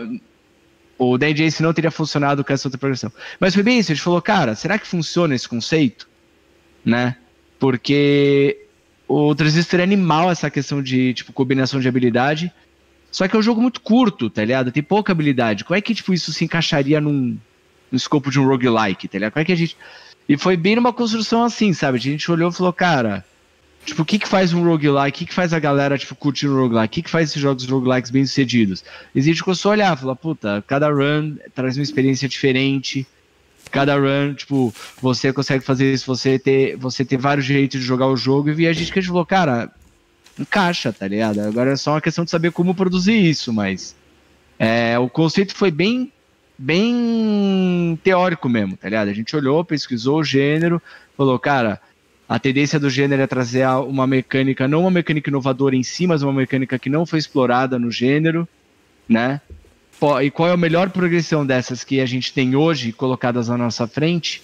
[0.98, 3.12] O DJs não teria funcionado com essa outra progressão.
[3.38, 6.08] Mas foi bem isso, a gente falou, cara, será que funciona esse conceito?
[6.84, 7.16] Né?
[7.58, 8.66] Porque
[9.06, 12.52] o Transistor é animal essa questão de, tipo, combinação de habilidade.
[13.10, 14.72] Só que é um jogo muito curto, tá ligado?
[14.72, 15.64] Tem pouca habilidade.
[15.64, 17.38] Como é que, tipo, isso se encaixaria num,
[17.90, 19.32] no escopo de um roguelike, tá ligado?
[19.32, 19.76] Como é que a gente...
[20.28, 21.96] E foi bem numa construção assim, sabe?
[21.96, 23.24] A gente olhou e falou, cara,
[23.88, 25.16] Tipo, o que que faz um roguelike?
[25.16, 26.86] O que que faz a galera, tipo, curtir um roguelike?
[26.86, 28.84] O que que faz esses jogos roguelikes bem sucedidos?
[29.14, 33.06] E a gente começou a olhar, falar, puta, cada run traz uma experiência diferente.
[33.70, 38.08] Cada run, tipo, você consegue fazer isso, você ter, você ter vários jeitos de jogar
[38.08, 38.50] o jogo.
[38.50, 39.70] E a gente que a gente falou, cara,
[40.38, 41.40] encaixa, tá ligado?
[41.40, 43.96] Agora é só uma questão de saber como produzir isso, mas
[44.58, 46.12] é, o conceito foi bem
[46.58, 49.08] bem teórico mesmo, tá ligado?
[49.08, 50.82] A gente olhou, pesquisou o gênero,
[51.16, 51.80] falou, cara,
[52.28, 56.22] a tendência do gênero é trazer uma mecânica, não uma mecânica inovadora em si, mas
[56.22, 58.46] uma mecânica que não foi explorada no gênero,
[59.08, 59.40] né?
[60.22, 63.86] E qual é a melhor progressão dessas que a gente tem hoje colocadas na nossa
[63.88, 64.42] frente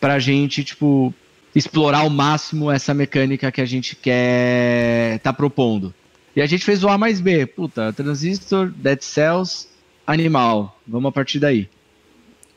[0.00, 1.14] para a gente, tipo,
[1.54, 5.94] explorar ao máximo essa mecânica que a gente quer tá propondo.
[6.34, 7.46] E a gente fez o A mais B.
[7.46, 9.68] Puta, Transistor, Dead Cells,
[10.06, 10.80] Animal.
[10.86, 11.68] Vamos a partir daí.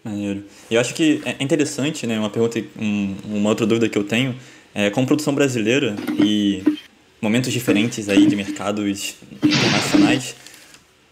[0.04, 0.44] Maneiro.
[0.70, 2.20] Eu acho que é interessante, né?
[2.20, 4.36] Uma pergunta, um, uma outra dúvida que eu tenho
[4.74, 6.64] é, com produção brasileira e
[7.22, 10.36] momentos diferentes aí de mercados internacionais,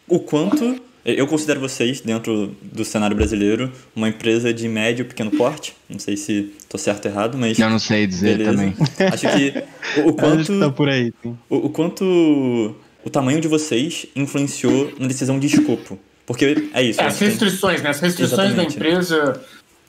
[0.08, 5.76] o quanto eu considero vocês, dentro do cenário brasileiro, uma empresa de médio pequeno porte.
[5.90, 7.58] Não sei se estou certo ou errado, mas.
[7.58, 8.52] Eu não sei dizer beleza.
[8.52, 8.76] também.
[9.12, 9.64] Acho que
[10.02, 10.60] o, o quanto.
[10.60, 15.98] Tá por aí, o, o, quanto o tamanho de vocês influenciou na decisão de escopo.
[16.26, 17.02] Porque é isso.
[17.02, 17.84] É, as restrições, tem...
[17.84, 17.90] né?
[17.90, 18.78] As restrições Exatamente.
[18.78, 19.42] da empresa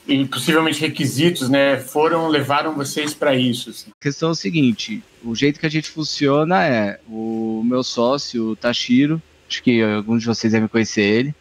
[0.07, 3.71] e possivelmente requisitos, né, foram levaram vocês para isso?
[3.71, 3.91] Assim?
[3.91, 8.51] A questão é o seguinte: o jeito que a gente funciona é o meu sócio,
[8.51, 11.35] o Tashiro, acho que alguns de vocês devem conhecer ele.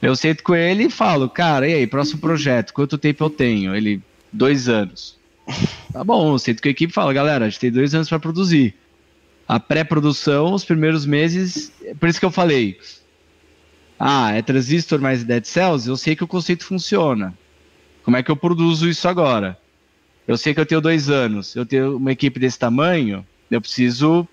[0.00, 3.74] Eu sento com ele e falo, cara, e aí, próximo projeto, quanto tempo eu tenho?
[3.74, 5.16] Ele, dois anos.
[5.94, 8.08] Tá bom, eu sento com a equipe e falo, galera, a gente tem dois anos
[8.08, 8.74] para produzir.
[9.46, 12.80] A pré-produção, os primeiros meses, por isso que eu falei,
[14.06, 17.32] ah, é transistor mais dead cells, eu sei que o conceito funciona.
[18.02, 19.58] Como é que eu produzo isso agora?
[20.28, 24.28] Eu sei que eu tenho dois anos, eu tenho uma equipe desse tamanho, Eu preciso.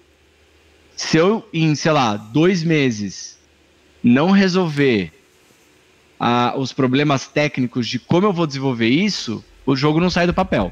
[0.94, 3.40] Se eu, em, sei lá, dois meses,
[4.04, 5.14] não resolver
[6.20, 10.34] ah, os problemas técnicos de como eu vou desenvolver isso, o jogo não sai do
[10.34, 10.70] papel.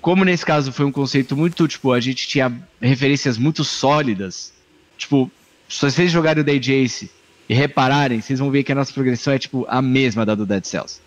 [0.00, 4.52] Como nesse caso foi um conceito muito, tipo, a gente tinha referências muito sólidas.
[4.96, 5.28] Tipo,
[5.68, 7.10] se vocês jogarem o Day Jace
[7.50, 10.46] e repararem, vocês vão ver que a nossa progressão é, tipo, a mesma da do
[10.46, 11.00] Dead Cells.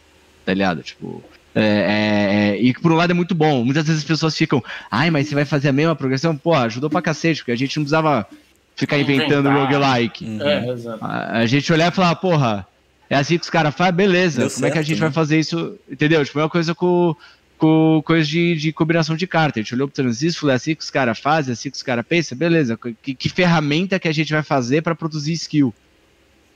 [0.46, 0.84] Tá ligado?
[0.84, 1.24] Tipo.
[1.56, 3.64] É, é, é, e por um lado é muito bom.
[3.64, 6.36] Muitas vezes as pessoas ficam, ai, mas você vai fazer a mesma progressão?
[6.36, 8.28] Pô, ajudou pra cacete, porque a gente não precisava
[8.76, 9.72] ficar inventando Inventar.
[9.72, 10.26] roguelike.
[10.26, 10.42] Uhum.
[10.42, 11.06] É, exato.
[11.06, 12.68] A, a gente olhar e falar, porra,
[13.10, 14.42] é assim que os caras fazem, beleza.
[14.42, 15.06] Deu como é que a certo, gente né?
[15.06, 15.80] vai fazer isso?
[15.90, 16.26] Entendeu?
[16.26, 17.16] Tipo, é uma coisa com,
[17.58, 19.62] com coisa de, de combinação de carta.
[19.62, 21.78] A gente olhou pro transistor, falou, é assim que os caras fazem, é assim que
[21.78, 22.78] os caras pensam, beleza.
[23.02, 25.74] Que, que ferramenta que a gente vai fazer para produzir skill?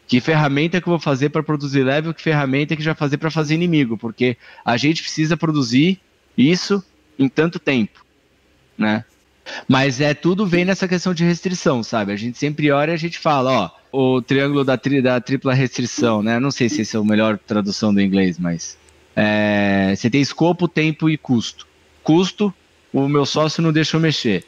[0.08, 2.14] Que ferramenta que eu vou fazer para produzir level?
[2.14, 3.98] Que ferramenta que vai fazer para fazer inimigo?
[3.98, 6.00] Porque a gente precisa produzir
[6.38, 6.84] isso
[7.20, 8.06] em tanto tempo,
[8.78, 9.04] né?
[9.68, 12.12] Mas é tudo vem nessa questão de restrição, sabe?
[12.12, 15.54] A gente sempre olha e a gente fala, ó, o triângulo da, tri- da tripla
[15.54, 16.40] restrição, né?
[16.40, 18.78] Não sei se esse é a melhor tradução do inglês, mas
[19.16, 21.68] é, você tem escopo, tempo e custo.
[22.04, 22.54] Custo,
[22.94, 24.46] o meu sócio não deixa eu mexer.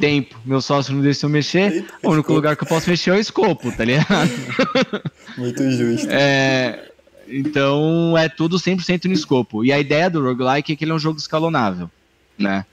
[0.00, 1.72] Tempo, meu sócio não deixa eu mexer.
[1.72, 2.32] Eita, O único escopo.
[2.34, 4.06] lugar que eu posso mexer é o escopo, tá ligado?
[5.36, 6.08] Muito justo.
[6.10, 6.88] É,
[7.28, 9.64] então é tudo 100% no escopo.
[9.64, 11.90] E a ideia do roguelike é que ele é um jogo escalonável,
[12.38, 12.64] né?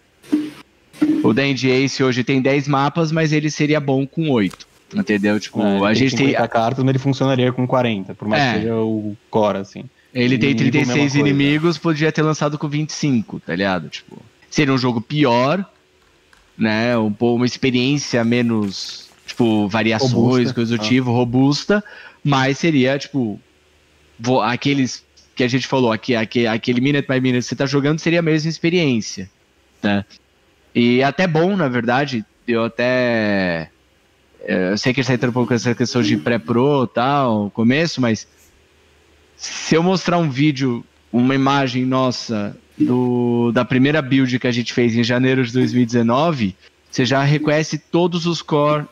[1.24, 4.66] O Dandy Ace hoje tem 10 mapas, mas ele seria bom com 8.
[4.96, 5.40] Entendeu?
[5.40, 6.28] Tipo, É, a gente tem.
[6.28, 8.54] 50 cartas, mas ele funcionaria com 40, por mais É.
[8.54, 9.84] que seja o core, assim.
[10.14, 11.20] Ele tem Inimigo, 36 mesma coisa.
[11.20, 13.90] inimigos, podia ter lançado com 25, tá ligado?
[13.90, 15.66] Tipo, seria um jogo pior,
[16.58, 16.98] né?
[16.98, 20.54] Um, uma experiência menos, tipo, variações, Robusta.
[20.54, 20.88] coisa do Ah.
[20.88, 21.84] tipo, robusta,
[22.24, 23.40] mas seria, tipo,
[24.44, 25.04] aqueles
[25.36, 28.20] que a gente falou, aqui, aqui, aquele minute by minute que você tá jogando seria
[28.20, 29.30] a mesma experiência,
[29.82, 30.06] né?
[30.76, 33.70] E até bom, na verdade, eu até...
[34.46, 37.50] Eu sei que a gente tá entrando um pouco nessa questão de pré-pro e tal,
[37.52, 38.28] começo, mas
[39.38, 44.74] se eu mostrar um vídeo, uma imagem nossa do, da primeira build que a gente
[44.74, 46.56] fez em janeiro de 2019,
[46.90, 48.86] você já reconhece todos os core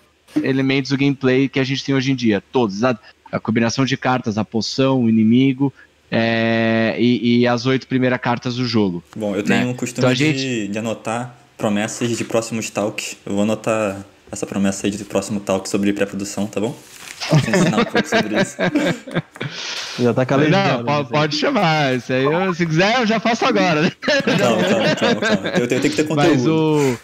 [0.44, 2.42] elementos do gameplay que a gente tem hoje em dia.
[2.52, 2.84] Todos.
[2.84, 2.98] A,
[3.32, 5.74] a combinação de cartas, a poção, o inimigo
[6.10, 9.04] é, e, e as oito primeiras cartas do jogo.
[9.16, 9.66] Bom, eu tenho né?
[9.68, 13.16] um costume Então a de, gente- de anotar promessas de próximos talks.
[13.26, 16.76] Eu vou anotar essa promessa aí de próximo talk sobre pré-produção, tá bom?
[17.30, 18.58] Vou te ensinar um pouco sobre isso.
[20.02, 20.78] Já tá calejado.
[20.80, 21.96] Não, pode, pode chamar.
[21.96, 23.92] Isso aí, eu- se quiser, eu já faço agora, né?
[24.02, 25.48] Calma, calma, calma, calma.
[25.50, 26.30] Eu, tenho- eu tenho que ter conteúdo.
[26.30, 26.98] Mas o.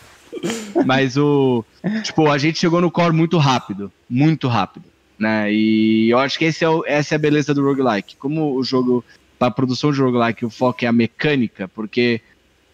[0.85, 1.65] Mas o.
[2.03, 3.91] Tipo, a gente chegou no core muito rápido.
[4.09, 4.85] Muito rápido.
[5.19, 5.51] Né?
[5.51, 8.15] E eu acho que esse é o- essa é a beleza do roguelike.
[8.17, 9.03] Como o jogo.
[9.39, 12.19] Para produção de roguelike, o foco é a mecânica, porque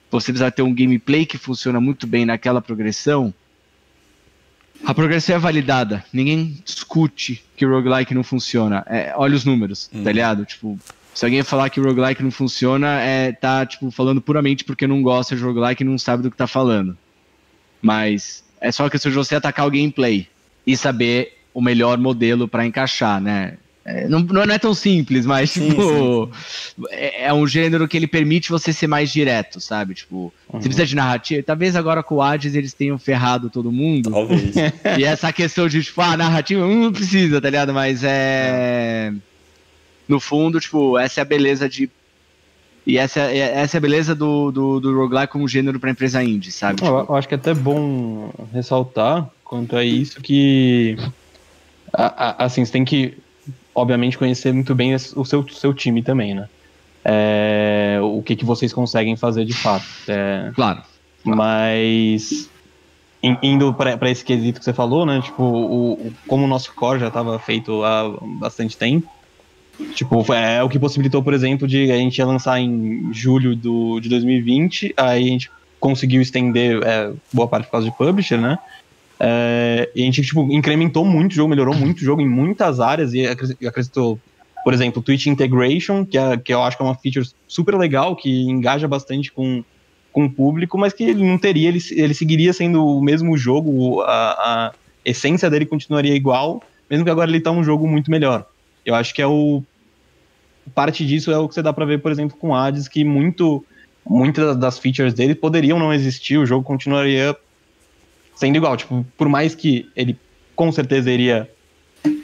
[0.09, 3.33] você precisa ter um gameplay que funciona muito bem naquela progressão.
[4.85, 6.03] A progressão é validada.
[6.11, 8.83] Ninguém discute que o roguelike não funciona.
[8.87, 10.03] É, olha os números, Uhum.
[10.03, 10.45] tá ligado?
[10.45, 10.77] Tipo,
[11.13, 15.01] se alguém falar que o roguelike não funciona, é, tá, tipo, falando puramente porque não
[15.01, 16.97] gosta de roguelike e não sabe do que tá falando.
[17.81, 20.27] Mas é só questão de você atacar o gameplay
[20.65, 23.57] e saber o melhor modelo pra encaixar, né?
[23.85, 26.29] É, não, não é tão simples, mas, Sim, tipo,
[26.89, 29.93] É, é um gênero que ele permite você ser mais direto, sabe?
[29.93, 30.61] Tipo, Uhum.
[30.61, 31.43] você precisa de narrativa.
[31.43, 34.09] Talvez agora com o Hades eles tenham ferrado todo mundo.
[34.11, 34.55] Talvez.
[34.97, 37.73] E essa questão de, tipo, ah, narrativa hum, não precisa, tá ligado?
[37.73, 39.11] Mas é.
[40.07, 41.89] No fundo, tipo, essa é a beleza de.
[42.85, 46.21] E essa, é- essa é a beleza do, do, do roguelike como gênero pra empresa
[46.23, 46.81] indie, sabe?
[46.81, 50.97] Eu, Tipo, eu acho que é até bom ressaltar quanto a isso que
[51.93, 53.17] a- a- assim, você tem que
[53.75, 56.47] obviamente conhecer muito bem o seu, seu time também, né?
[57.05, 59.85] É, o que, que vocês conseguem fazer de fato.
[60.07, 60.81] É, claro.
[61.25, 62.49] mas
[63.21, 65.21] in- indo para esse quesito que você falou, né?
[65.21, 68.09] Tipo, o, o- como o nosso core já estava feito há
[68.39, 69.07] bastante tempo,
[69.95, 73.99] tipo, foi- é o que possibilitou, por exemplo, de a gente lançar em julho do,
[73.99, 75.49] de 2020, aí a gente
[75.79, 78.57] conseguiu estender é, boa parte por causa de publisher, né?
[79.25, 82.81] É, e a gente, tipo, incrementou muito o jogo, melhorou muito o jogo em muitas
[82.81, 84.19] áreas e acres- acrescentou,
[84.65, 88.17] por exemplo, Twitch Integration, que, é, que eu acho que é uma feature super legal,
[88.17, 89.63] que engaja bastante com,
[90.11, 94.01] com o público, mas que ele não teria, ele, ele seguiria sendo o mesmo jogo,
[94.01, 94.71] a, a
[95.05, 98.45] essência dele continuaria igual, mesmo que agora ele tá um jogo muito melhor.
[98.85, 99.63] Eu acho que é o.
[100.75, 103.65] Parte disso é o que você dá pra ver, por exemplo, com Hades, que muito,
[104.05, 107.33] muitas das features dele poderiam não existir, o jogo continuaria
[108.35, 108.75] sendo igual.
[108.77, 110.17] Tipo, por mais que ele
[110.55, 111.49] com certeza iria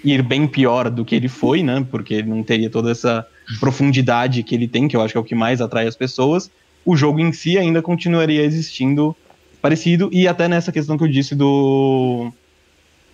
[0.04, 1.86] ir bem pior do que ele foi, né?
[1.90, 3.26] Porque ele não teria toda essa
[3.60, 6.52] profundidade que ele tem, que eu acho que é o que mais atrai as pessoas.
[6.86, 9.16] O jogo em si ainda continuaria existindo
[9.62, 12.32] parecido, e até nessa questão que eu disse do,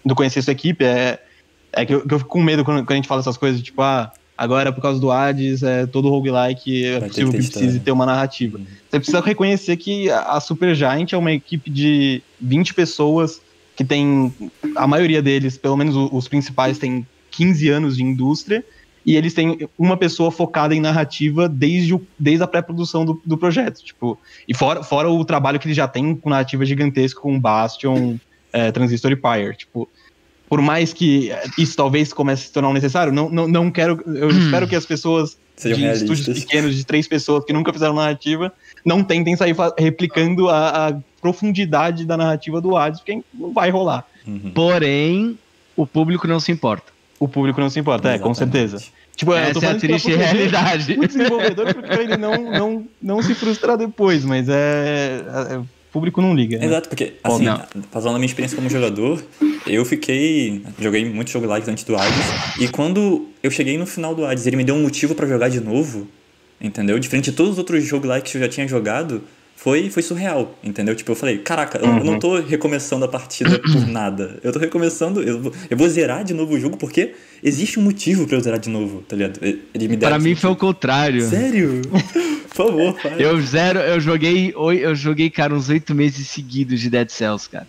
[0.06, 1.20] do conhecer sua equipe, é,
[1.74, 3.62] é que, eu, que eu fico com medo quando, quando a gente fala essas coisas,
[3.64, 7.38] tipo, ah, agora por causa do Hades, é, todo roguelike é Vai ter possível que
[7.38, 8.60] que ter precise ter uma narrativa.
[8.90, 13.42] Você precisa reconhecer que a a Supergiant é uma equipe de 20 pessoas
[13.76, 14.34] que tem,
[14.76, 18.64] a maioria deles, pelo menos os principais, tem 15 anos de indústria,
[19.06, 23.38] e eles têm uma pessoa focada em narrativa desde, o, desde a pré-produção do, do
[23.38, 23.84] projeto.
[23.84, 24.18] Tipo,
[24.48, 28.16] e fora, fora o trabalho que eles já têm com narrativa gigantesca, com Bastion,
[28.52, 29.56] é, Transistor e Pyre.
[29.58, 29.88] Tipo,
[30.50, 34.02] por mais que isso talvez comece a se tornar um necessário, não, não, não quero.
[34.08, 36.40] Eu espero que as pessoas Sejam de estúdios realistas.
[36.46, 38.52] pequenos, de três pessoas que nunca fizeram narrativa,
[38.84, 44.06] não tentem sair replicando a, a profundidade da narrativa do Hades, porque não vai rolar.
[44.28, 44.52] Uhum.
[44.54, 45.38] Porém,
[45.76, 46.94] o público não se importa.
[47.20, 48.70] O público não se importa, é, com Exatamente.
[48.70, 48.92] certeza.
[49.16, 51.00] Tipo, eu tô Essa é a pra triste realidade.
[51.00, 55.62] O desenvolvedor, pra ele não, não, não se frustrar depois, mas é, é-
[55.96, 56.58] público não liga.
[56.60, 56.66] né?
[56.66, 57.46] Exato, porque, assim,
[57.90, 59.24] passando a minha experiência como jogador,
[59.66, 60.62] eu fiquei.
[60.78, 62.26] Joguei muitos roguelikes antes do Hades,
[62.60, 65.48] e quando eu cheguei no final do Hades ele me deu um motivo pra jogar
[65.50, 66.06] de novo,
[66.60, 67.00] entendeu?
[67.00, 69.22] Diferente de todos os outros roguelikes que eu já tinha jogado,
[69.66, 70.94] foi, foi surreal, entendeu?
[70.94, 74.40] Tipo, eu falei, caraca, eu, eu não tô recomeçando a partida por nada.
[74.44, 77.82] Eu tô recomeçando, eu vou, eu vou zerar de novo o jogo porque existe um
[77.82, 79.40] motivo pra eu zerar de novo, tá ligado?
[79.42, 81.28] Ele me Para mim esse foi o contrário.
[81.28, 81.82] Sério?
[82.54, 83.16] Por favor, fala.
[83.20, 87.50] Eu zero, eu joguei, oi- eu joguei, cara, uns oito meses seguidos de Dead Cells,
[87.50, 87.68] cara.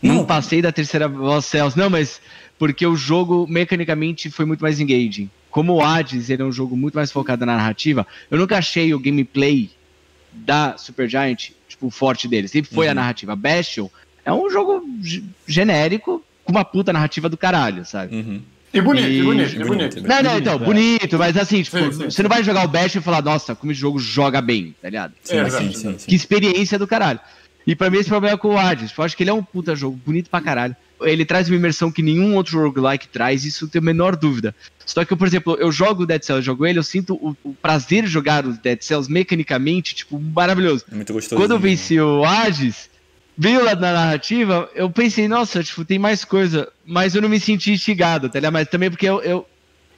[0.00, 0.24] Não, Não.
[0.24, 2.22] passei da terceira Lost Cells, não, mas
[2.58, 5.28] porque o jogo mecanicamente foi muito mais engaging.
[5.50, 8.94] Como o Hades, ele é um jogo muito mais focado na narrativa, eu nunca achei
[8.94, 9.68] o gameplay
[10.32, 12.48] da Supergiant, tipo, o forte dele.
[12.48, 12.96] Sempre foi a Uhum.
[12.96, 13.34] narrativa.
[13.36, 13.88] Bastion
[14.24, 14.84] é um jogo
[15.46, 18.14] genérico com uma puta narrativa do caralho, sabe?
[18.16, 18.42] Uhum.
[18.74, 19.94] E bonito, e E- bonito, e bonito, bonito.
[19.96, 20.08] bonito.
[20.08, 20.58] Não, não, então, é.
[20.58, 23.54] bonito, mas assim, tipo, Sim, sim, você não vai jogar o Bastion e falar, nossa,
[23.54, 25.12] como esse jogo joga bem, tá ligado?
[25.22, 26.06] Sim, É, sim, sim, sim.
[26.08, 27.20] Que experiência do caralho.
[27.66, 28.90] E pra mim esse problema é com o Hades.
[28.96, 30.74] Eu acho que ele é um puta jogo, bonito pra caralho.
[31.06, 34.54] Ele traz uma imersão que nenhum outro roguelike traz, isso eu tenho a menor dúvida.
[34.84, 37.54] Só que, por exemplo, eu jogo o Dead Cells, jogo ele, eu sinto o, o
[37.54, 40.84] prazer de jogar o Dead Cells mecanicamente, tipo, maravilhoso.
[40.90, 41.40] É muito gostoso.
[41.40, 42.90] Quando eu venci o Hades,
[43.36, 47.40] veio lá na narrativa, eu pensei, nossa, tipo, tem mais coisa, mas eu não me
[47.40, 48.52] senti instigado, tá ligado?
[48.52, 49.46] Mas também porque eu, eu,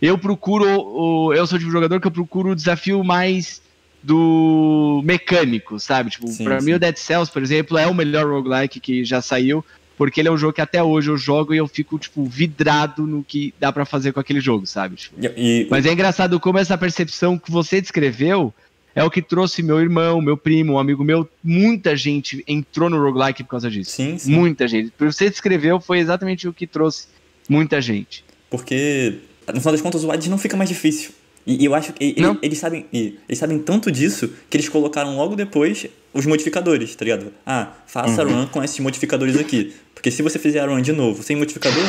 [0.00, 3.62] eu procuro, o, eu sou o tipo de jogador que eu procuro o desafio mais
[4.02, 6.10] do mecânico, sabe?
[6.10, 6.66] Tipo, Sim, pra sim.
[6.66, 9.64] mim o Dead Cells, por exemplo, é o melhor roguelike que já saiu,
[9.96, 13.06] porque ele é um jogo que até hoje eu jogo e eu fico, tipo, vidrado
[13.06, 14.96] no que dá pra fazer com aquele jogo, sabe?
[14.96, 18.52] Tipo, E, mas é engraçado como essa percepção que você descreveu
[18.94, 21.28] é o que trouxe meu irmão, meu primo, um amigo meu.
[21.42, 23.90] Muita gente entrou no roguelike por causa disso.
[23.90, 24.32] sim, sim.
[24.32, 24.92] Muita gente.
[24.96, 27.08] Que você descreveu foi exatamente o que trouxe
[27.48, 28.24] muita gente.
[28.48, 29.18] Porque,
[29.48, 31.10] no final das contas, o Hades não fica mais difícil.
[31.46, 32.38] E, e eu acho que e- Não.
[32.42, 37.04] eles sabem e eles sabem tanto disso que eles colocaram logo depois os modificadores, tá
[37.04, 37.32] ligado?
[37.44, 39.74] Ah, faça a run com esses modificadores aqui.
[39.94, 41.82] Porque se você fizer a run de novo sem modificador,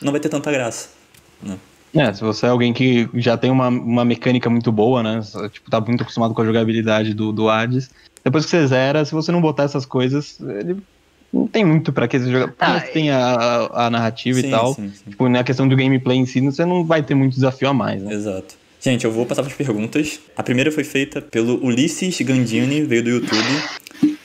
[0.00, 0.88] não vai ter tanta graça.
[1.94, 5.20] É, se você é alguém que já tem uma, uma mecânica muito boa, né?
[5.50, 7.90] Tipo, tá muito acostumado com a jogabilidade do, do Hades.
[8.24, 10.76] Depois que você zera, se você não botar essas coisas, ele
[11.32, 12.54] não tem muito pra que você jogar.
[12.58, 14.74] Ah, Mas tem a, a, a narrativa Sim, e tal.
[14.74, 15.10] sim, sim.
[15.10, 18.00] Tipo, na questão do gameplay em si, você não vai ter muito desafio a mais,
[18.02, 18.12] né?
[18.14, 18.61] Exato.
[18.82, 20.20] Gente, eu vou passar para as perguntas.
[20.36, 23.38] A primeira foi feita pelo Ulisses Gandini, veio do YouTube.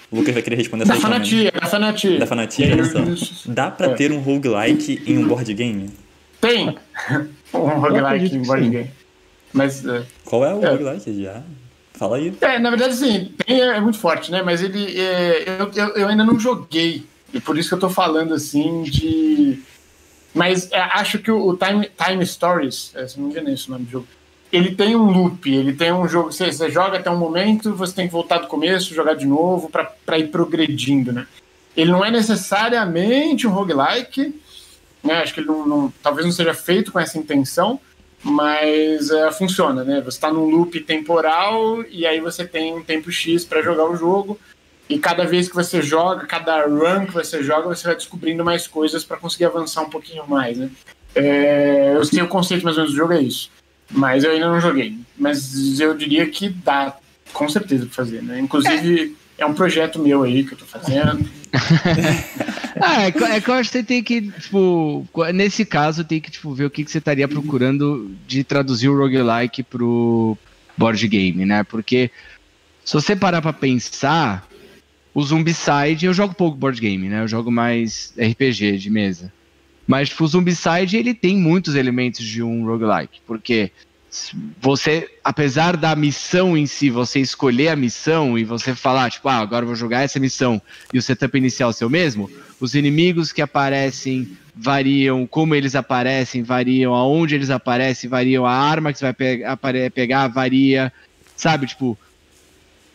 [0.10, 0.99] O Lucas vai querer responder essa Da.
[0.99, 2.20] Fanatia, da Fanatia.
[2.20, 3.51] Da Fanatia, olha só.
[3.51, 3.93] Dá pra É.
[3.93, 5.89] ter um roguelike em um board game?
[6.41, 6.76] Tem
[7.53, 8.91] um roguelike em que board game.
[9.53, 10.70] Mas, é, Qual é o É.
[10.72, 11.22] roguelike?
[11.22, 11.43] Já?
[11.93, 12.34] Fala aí.
[12.41, 14.41] é, na verdade, sim, tem, é muito forte, né?
[14.43, 17.03] Mas ele, é, eu, eu, eu ainda não joguei.
[17.34, 19.60] E por isso que eu tô falando, assim, de...
[20.34, 23.53] Mas é, acho que o, o Time, Time Stories, é, se não me engano é
[23.53, 24.08] esse o nome do jogo,
[24.51, 27.93] ele tem um loop, ele tem um jogo, você, você joga até um momento, você
[27.93, 31.27] tem que voltar do começo, jogar de novo, pra ir progredindo, né?
[31.75, 34.33] Ele não é necessariamente um roguelike,
[35.03, 35.15] né?
[35.21, 37.79] Acho que ele não, não- talvez não seja feito com essa intenção,
[38.23, 40.01] mas é, funciona, né?
[40.01, 43.95] Você está num loop temporal e aí você tem um tempo X para jogar o
[43.95, 44.39] jogo.
[44.89, 48.65] E cada vez que você joga, cada run que você joga, você vai descobrindo mais
[48.67, 50.69] coisas para conseguir avançar um pouquinho mais, né?
[51.13, 53.49] É, eu sei o conceito mais ou menos do jogo é isso,
[53.91, 54.97] mas eu ainda não joguei.
[55.17, 56.95] Mas eu diria que dá,
[57.33, 58.39] com certeza, para fazer, né?
[58.39, 61.27] Inclusive é um projeto meu aí que eu tô fazendo.
[62.79, 66.29] Ah, é, é que eu acho que você tem que, tipo, nesse caso, tem que
[66.29, 70.38] tipo, ver o que, que você estaria procurando de traduzir o roguelike pro
[70.77, 71.63] board game, né?
[71.63, 72.11] Porque
[72.85, 74.47] se você parar pra pensar,
[75.13, 77.23] o Zombicide, eu jogo pouco board game, né?
[77.23, 79.33] Eu jogo mais RPG de mesa.
[79.88, 83.71] Mas tipo, o Zombicide, ele tem muitos elementos de um roguelike, porque
[84.59, 89.38] você, apesar da missão em si, você escolher a missão e você falar, tipo, ah,
[89.38, 90.61] agora vou jogar essa missão
[90.93, 92.29] e o setup inicial ser o mesmo,
[92.59, 98.91] os inimigos que aparecem variam, como eles aparecem, variam, aonde eles aparecem, variam, a arma
[98.91, 100.91] que você vai pe pegar varia,
[101.35, 101.97] sabe, tipo.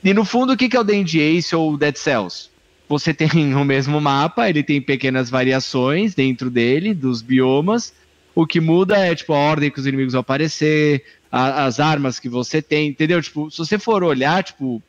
[0.02, 2.50] E no fundo, o que é o Dandy Ace ou Dead Cells?
[2.88, 7.92] Você tem o mesmo mapa, ele tem pequenas variações dentro dele, dos biomas,
[8.34, 12.18] o que muda é, tipo, a ordem que os inimigos vão aparecer, a, as armas
[12.18, 13.22] que você tem, entendeu?
[13.22, 14.82] Tipo, se você for olhar, tipo.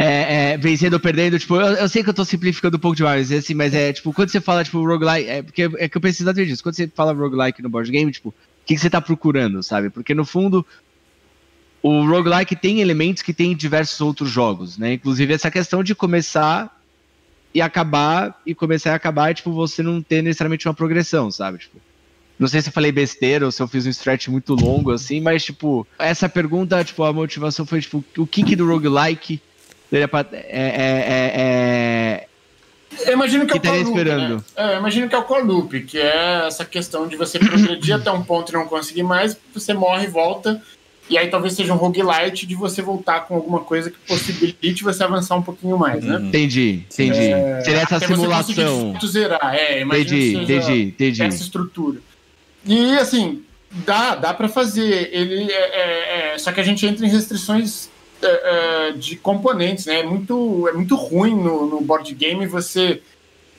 [0.00, 2.96] É, é, vencendo ou perdendo, tipo, eu, eu, sei que eu tô simplificando um pouco
[2.96, 6.00] demais, assim, mas é, tipo, quando você fala, tipo, roguelike, é, porque é que eu
[6.00, 8.88] preciso exatamente disso, quando você fala roguelike no board game, tipo, o que, que você
[8.88, 9.90] tá procurando, sabe?
[9.90, 10.64] Porque, no fundo,
[11.88, 14.94] o roguelike tem elementos que tem em diversos outros jogos, né?
[14.94, 16.76] Inclusive essa questão de começar
[17.54, 21.58] e acabar, e começar a acabar, e, tipo, você não ter necessariamente uma progressão, sabe?
[21.58, 21.78] Tipo,
[22.38, 25.20] não sei se eu falei besteira ou se eu fiz um stretch muito longo, assim,
[25.20, 29.40] mas, tipo, essa pergunta, tipo, a motivação foi, tipo, o kick do roguelike
[29.90, 30.06] é, é,
[30.42, 32.28] é, é,
[33.06, 34.40] eu imagino que, que é o core loop, né?
[34.56, 38.10] é, eu imagino que é o loop, que é essa questão de você progredir até
[38.10, 40.62] um ponto e não conseguir mais, você morre e volta,
[41.08, 45.02] e aí talvez seja um roguelite de você voltar com alguma coisa que possibilite você
[45.02, 46.16] avançar um pouquinho mais, né?
[46.16, 46.28] Uhum.
[46.28, 47.32] Entendi, entendi.
[47.32, 48.92] É, Seria essa simulação.
[48.94, 51.22] Você zerar, é, entendi, entendi, entendi.
[51.22, 52.00] Essa estrutura.
[52.66, 55.10] E assim, dá, dá para fazer.
[55.12, 57.88] Ele é, é, é, só que a gente entra em restrições
[58.22, 60.00] é, é, de componentes, né?
[60.00, 63.00] É muito, é muito ruim no, no board game você,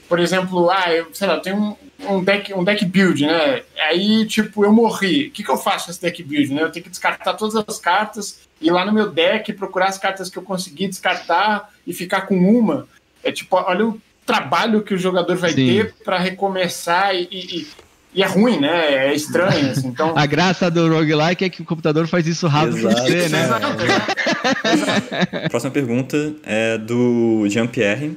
[0.08, 1.76] por exemplo, ah, eu, sei lá, eu tenho um,
[2.08, 3.62] um deck, um deck build, né?
[3.90, 5.28] Aí, tipo, eu morri.
[5.28, 6.64] O que, que eu faço com esse deck build, né?
[6.64, 10.30] Eu tenho que descartar todas as cartas, ir lá no meu deck, procurar as cartas
[10.30, 12.88] que eu consegui descartar e ficar com uma.
[13.24, 15.68] É tipo, olha o trabalho que o jogador vai Sim.
[15.68, 17.68] ter para recomeçar e, e,
[18.14, 19.08] e, é ruim, né?
[19.08, 19.72] É estranho.
[19.72, 20.14] Assim, então...
[20.18, 23.02] A graça do roguelike é que o computador faz isso rápido Exato.
[23.02, 23.44] você, né?
[23.44, 25.50] Exato, exato.
[25.50, 28.16] Próxima pergunta é do Jean-Pierre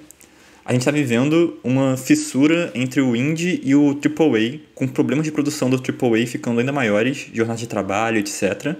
[0.65, 5.33] a gente está vivendo uma fissura entre o indie e o AAA, com problemas de
[5.33, 8.77] produção do AAA ficando ainda maiores, jornadas de trabalho, etc.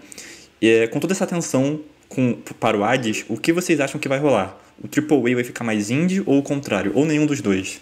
[0.61, 4.09] E é, com toda essa atenção com, para o Hades, o que vocês acham que
[4.09, 4.57] vai rolar?
[4.79, 6.93] O AAA vai ficar mais indie ou o contrário?
[6.95, 7.81] Ou nenhum dos dois?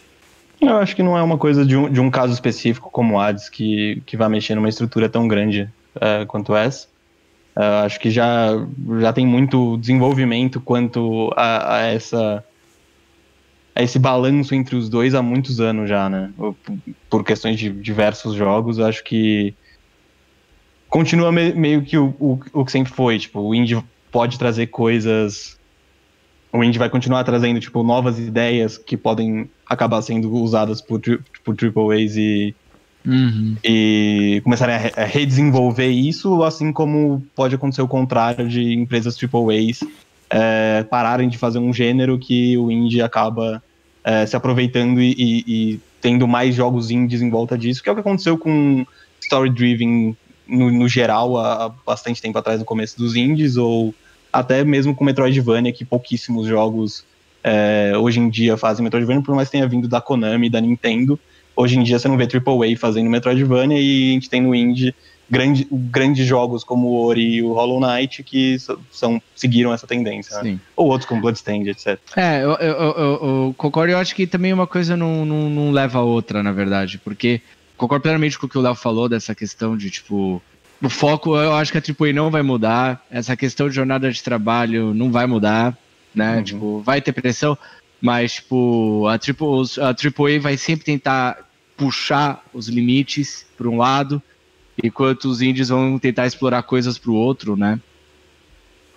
[0.61, 3.21] Eu acho que não é uma coisa de um, de um caso específico como o
[3.21, 6.87] Hades que, que vai mexer numa estrutura tão grande uh, quanto essa.
[7.57, 8.49] Uh, acho que já,
[9.01, 12.45] já tem muito desenvolvimento quanto a, a essa
[13.83, 16.33] esse balanço entre os dois há muitos anos já, né?
[17.09, 19.55] Por questões de diversos jogos, acho que
[20.89, 23.19] continua me, meio que o, o, o, que sempre foi.
[23.19, 25.59] Tipo, o indie pode trazer coisas.
[26.53, 31.01] O indie vai continuar trazendo tipo novas ideias que podem acabar sendo usadas por,
[31.45, 32.55] por AAAs e
[33.03, 33.57] Uhum.
[33.65, 39.81] e começarem a, redesenvolver isso, assim como pode acontecer o contrário de empresas AAAs
[40.31, 43.63] é, pararem de fazer um gênero que o indie acaba
[44.05, 47.93] é, se aproveitando e, e, e, tendo mais jogos indies em volta disso, que é
[47.93, 48.87] o que aconteceu com
[49.21, 50.17] Story Driven
[50.49, 53.95] no, no, geral há bastante tempo atrás, no começo dos indies, ou
[54.33, 57.05] até mesmo com Metroidvania, que pouquíssimos jogos
[57.45, 61.19] é, hoje em dia fazem Metroidvania, por mais que tenha vindo da Konami da Nintendo.
[61.55, 64.95] Hoje em dia você não vê AAA fazendo Metroidvania e a gente tem no indie
[65.31, 68.57] grande, grandes jogos como o Ori e o Hollow Knight que
[68.91, 70.43] são, seguiram essa tendência.
[70.43, 70.59] Né?
[70.75, 71.99] Ou outros como Bloodstained, etc.
[72.17, 73.93] É, eu, eu, eu, eu, concordo.
[73.93, 77.41] Eu acho que também uma coisa não, não, não leva a outra, na verdade, porque
[77.77, 80.43] concordo plenamente com o que o Léo falou dessa questão de, tipo,
[80.83, 84.23] o foco, eu acho que a AAA não vai mudar, essa questão de jornada de
[84.23, 85.77] trabalho não vai mudar,
[86.15, 86.37] né?
[86.37, 86.43] Uhum.
[86.43, 87.57] Tipo, vai ter pressão,
[88.01, 91.39] mas, tipo, a AAA, a AAA vai sempre tentar
[91.77, 94.23] puxar os limites para um lado
[94.83, 97.81] enquanto os indies vão tentar explorar coisas para o outro, né?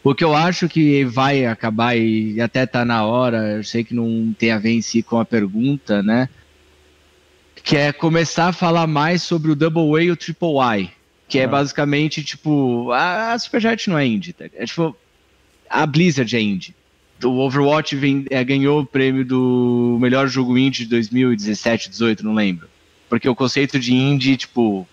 [0.03, 3.93] O que eu acho que vai acabar e até tá na hora, eu sei que
[3.93, 6.27] não tem a ver em si com a pergunta, né?
[7.63, 10.49] Que é começar a falar mais sobre o Double A e o Triple
[10.81, 10.89] I,
[11.27, 11.47] que é ah.
[11.47, 14.45] basicamente tipo, a, Superjet não é indie, tá?
[14.53, 14.95] é tipo
[15.69, 16.75] a Blizzard é indie.
[17.23, 22.33] O Overwatch vem, é, ganhou o prêmio do melhor jogo indie de 2017, 18, não
[22.33, 22.67] lembro.
[23.09, 24.85] Porque o conceito de indie, tipo,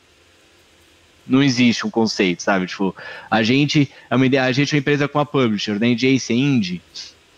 [1.26, 2.66] não existe um conceito, sabe?
[2.66, 2.94] Tipo,
[3.30, 5.94] a gente é uma, a gente é uma empresa com a publisher, né?
[5.94, 6.82] Jace é indie,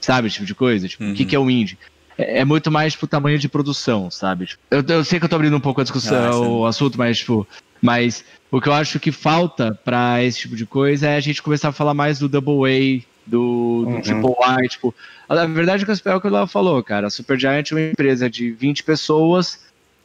[0.01, 0.31] sabe?
[0.31, 0.89] Tipo de coisa.
[0.89, 1.13] Tipo, uhum.
[1.13, 1.79] o que, que é o indie?
[2.17, 4.47] É, é muito mais pro tamanho de produção, sabe?
[4.47, 6.99] Tipo, eu, eu, sei que eu tô abrindo um pouco a discussão, ah, o assunto,
[6.99, 7.47] mas, tipo,
[7.81, 11.43] mas o que eu acho que falta para esse tipo de coisa é a gente
[11.43, 14.01] começar a falar mais do Double A, do, do uhum.
[14.01, 14.95] Triple A, tipo,
[15.29, 18.29] a verdade é que o que o Léo falou, cara, a Supergiant é uma empresa
[18.29, 19.61] de 20 pessoas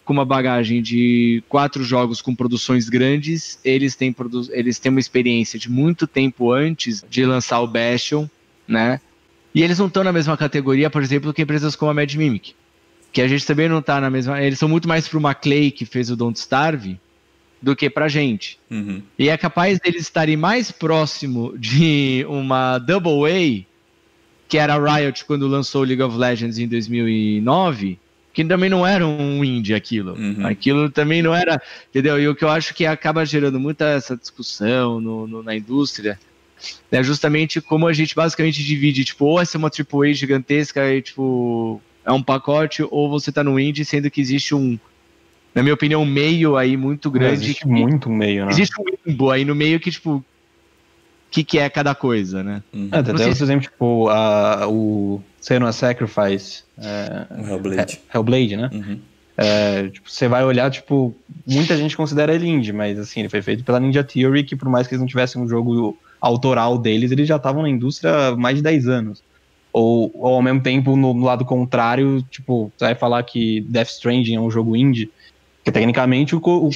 [0.08, 5.02] com uma bagagem de quatro jogos com produções grandes, eles têm, produ eles têm uma
[5.02, 8.26] experiência de muito tempo antes de lançar o Bastion,
[8.66, 9.02] né?
[9.54, 12.56] E eles não estão na mesma categoria, por exemplo, que empresas como a Mad Mimic.
[13.12, 14.42] Que a gente também não está na mesma.
[14.42, 16.98] Eles são muito mais para uma Clay que fez o Don't Starve
[17.62, 18.58] do que pra gente.
[18.72, 19.02] Uhum.
[19.20, 23.66] E é capaz deles estarem mais próximo de uma Double A,
[24.48, 28.00] que era a Riot quando lançou League of Legends em 2009,
[28.38, 30.14] que também não era um indie aquilo.
[30.14, 30.46] Uhum.
[30.46, 31.60] Aquilo também não era,
[31.90, 32.20] entendeu?
[32.22, 36.20] E o que eu acho que acaba gerando muita essa discussão no, no, na indústria
[36.92, 41.02] é justamente como a gente basicamente divide, tipo, ou essa é uma AAA gigantesca e,
[41.02, 44.78] tipo, é um pacote, ou você tá no indie, sendo que existe um,
[45.56, 47.44] na minha opinião, um meio aí muito grande.
[47.44, 48.52] Existe que- muito meio, né?
[48.52, 50.24] Existe um limbo aí no meio que, tipo,
[51.32, 52.64] que, que é cada coisa, né?
[52.74, 52.90] Uhum.
[52.92, 58.00] É, até sei por exemplo, tipo, a, o Senua Sacrifice, é, O Hellblade.
[58.14, 58.70] Hellblade, né?
[58.74, 59.00] Uhum.
[59.38, 61.16] É, tipo, você vai olhar, tipo,
[61.46, 64.68] muita gente considera ele indie, mas assim, ele foi feito pela Ninja Theory, que por
[64.68, 68.36] mais que eles não tivessem um jogo autoral deles, eles já estavam na indústria há
[68.36, 69.22] mais de 10 anos.
[69.72, 73.90] Ou, ou ao mesmo tempo, no, no lado contrário, tipo, você vai falar que Death
[73.90, 75.12] Stranding é um jogo indie,
[75.64, 76.72] que tecnicamente o, o-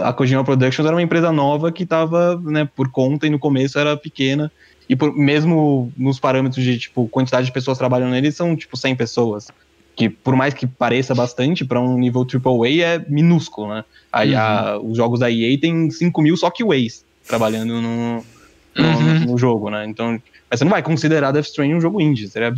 [0.00, 3.78] a Kojima Productions era uma empresa nova que estava, né, por conta e no começo
[3.78, 4.50] era pequena.
[4.88, 8.94] E por- mesmo nos parâmetros de, tipo, quantidade de pessoas trabalhando nele, são, tipo, 100
[8.94, 9.46] pessoas
[9.96, 13.84] que por mais que pareça bastante, para um nível AAA é minúsculo, né?
[14.12, 18.24] Aí a- os jogos da EA tem 5 mil só que ways trabalhando no,
[18.76, 19.20] no, Uhum.
[19.20, 19.86] no jogo, né?
[19.86, 20.20] Então,
[20.50, 22.52] mas você não vai considerar Death Stranding um jogo indie, seria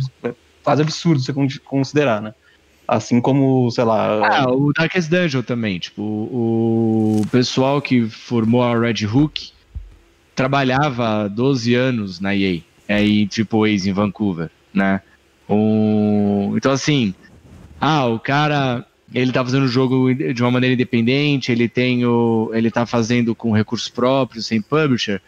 [0.63, 2.33] quase absurdo você con- considerar, né?
[2.87, 8.79] Assim como, sei lá, Ah, o Darkest Dungeon também, tipo, o pessoal que formou a
[8.79, 9.49] Red Hook
[10.33, 15.01] trabalhava há 12 anos na EA, aí Triple A's em Vancouver, né?
[16.55, 17.13] Então, assim,
[17.81, 22.51] ah, o cara, ele tá fazendo o jogo de uma maneira independente, ele tem o...
[22.53, 25.21] ele tá fazendo com recursos próprios, sem publisher,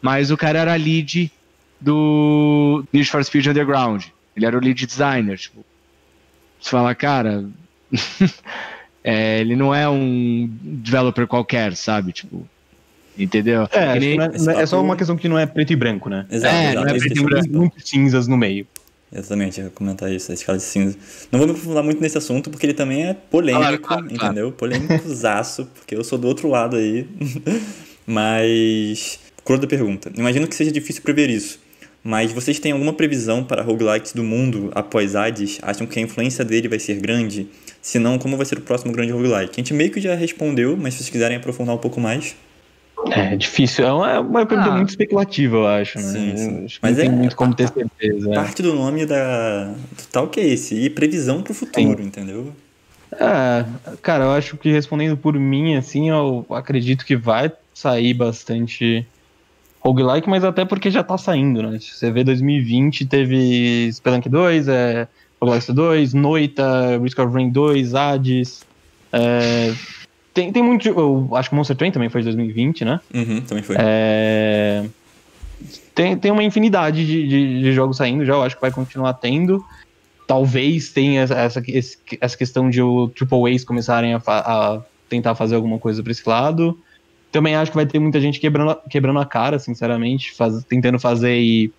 [0.00, 1.30] mas o cara era lead
[1.80, 4.04] do Need for Speed Underground,
[4.36, 5.64] ele era o lead designer, tipo,
[6.64, 7.44] você fala, cara,
[9.04, 12.12] é, ele não é um developer qualquer, sabe?
[12.12, 12.46] Tipo,
[13.18, 13.68] entendeu?
[13.72, 16.08] é, nem- não é, não é- só uma questão que não é preto e branco,
[16.08, 16.26] né?
[16.30, 16.86] Exato, É, exato.
[16.86, 17.42] não é preto e branco.
[17.44, 18.66] Tem muitos cinzas no meio.
[19.12, 20.98] Exatamente, eu ia comentar isso, a escala de cinza.
[21.30, 24.24] Não vou me aprofundar muito nesse assunto, porque ele também é polêmico, Claro, claro, claro.
[24.32, 24.50] entendeu?
[24.52, 27.06] Polêmicozaço, porque eu sou do outro lado aí.
[28.06, 30.10] Mas, cor da pergunta.
[30.16, 31.58] Imagino que seja difícil prever isso,
[32.04, 35.58] mas vocês têm alguma previsão para roguelikes do mundo após Hades?
[35.62, 37.48] Acham que a influência dele vai ser grande?
[37.80, 39.52] Se não, como vai ser o próximo grande roguelike?
[39.52, 42.36] A gente meio que já respondeu, mas se vocês quiserem aprofundar um pouco mais...
[43.10, 44.76] É difícil, é uma, é uma pergunta Ah.
[44.76, 46.04] muito especulativa, eu acho, né?
[46.04, 46.64] Sim, sim.
[46.64, 48.30] Acho que Mas não tem é- muito como ter certeza.
[48.30, 48.34] é.
[48.34, 52.52] Parte do nome da, do tal que é esse, e previsão pro futuro, entendeu?
[53.12, 53.64] É,
[54.00, 59.06] cara, eu acho que respondendo por mim, assim, eu acredito que vai sair bastante
[59.86, 61.78] roguelike, mas até porque já tá saindo, né?
[61.78, 65.06] Você vê 2020, teve Spelunk 2, é,
[65.40, 68.64] Roguelike 2, Noita, Risk of Rain 2, Hades.
[69.12, 69.72] é,
[70.32, 70.88] tem, tem muito.
[70.88, 73.00] Eu acho que Monster Train também foi de 2020, né?
[73.14, 73.76] Uhum, também foi.
[73.78, 74.84] É,
[75.94, 79.14] tem, tem uma infinidade de, de, de jogos saindo já, eu acho que vai continuar
[79.14, 79.62] tendo.
[80.26, 81.62] Talvez tenha essa,
[82.20, 86.10] essa, questão de o Triple A's começarem a, fa- a tentar fazer alguma coisa pra
[86.10, 86.78] esse lado.
[87.34, 91.00] Também acho que vai ter muita gente quebrando, a- quebrando a cara, sinceramente, faz- tentando
[91.00, 91.72] fazer e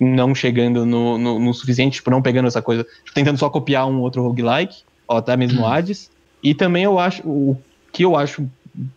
[0.00, 3.86] não chegando no, no, no suficiente, tipo, não pegando essa coisa, tipo, tentando só copiar
[3.86, 6.10] um outro roguelike, ou até mesmo Hades.
[6.42, 7.58] E também eu acho, o
[7.92, 8.48] que eu acho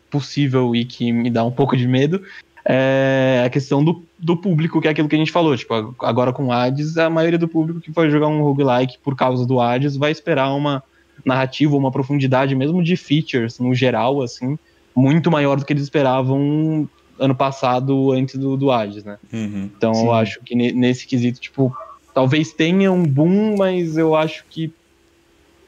[0.09, 2.23] possível e que me dá um pouco de medo
[2.63, 5.57] é a questão do, do público, que é aquilo que a gente falou.
[5.57, 9.45] Tipo, agora com Hades, a maioria do público que vai jogar um roguelike por causa
[9.45, 10.81] do Hades vai esperar uma
[11.25, 14.57] narrativa, uma profundidade mesmo de features no geral, assim,
[14.95, 16.89] muito maior do que eles esperavam
[17.19, 19.17] ano passado antes do, do Hades, né?
[19.31, 19.69] Uhum.
[19.75, 20.05] Então Sim.
[20.05, 21.71] eu acho que ne- nesse quesito, tipo,
[22.13, 24.71] talvez tenha um boom, mas eu acho que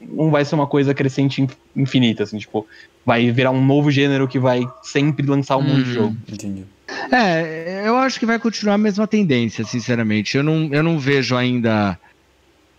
[0.00, 2.66] não vai ser uma coisa crescente in- infinita, assim, tipo,
[3.04, 5.94] vai virar um novo gênero que vai sempre lançar um monte de Hum.
[5.94, 6.16] jogo.
[6.30, 6.66] Entendi.
[7.12, 10.36] É, eu acho que vai continuar a mesma tendência, sinceramente.
[10.36, 11.98] Eu não, eu não vejo ainda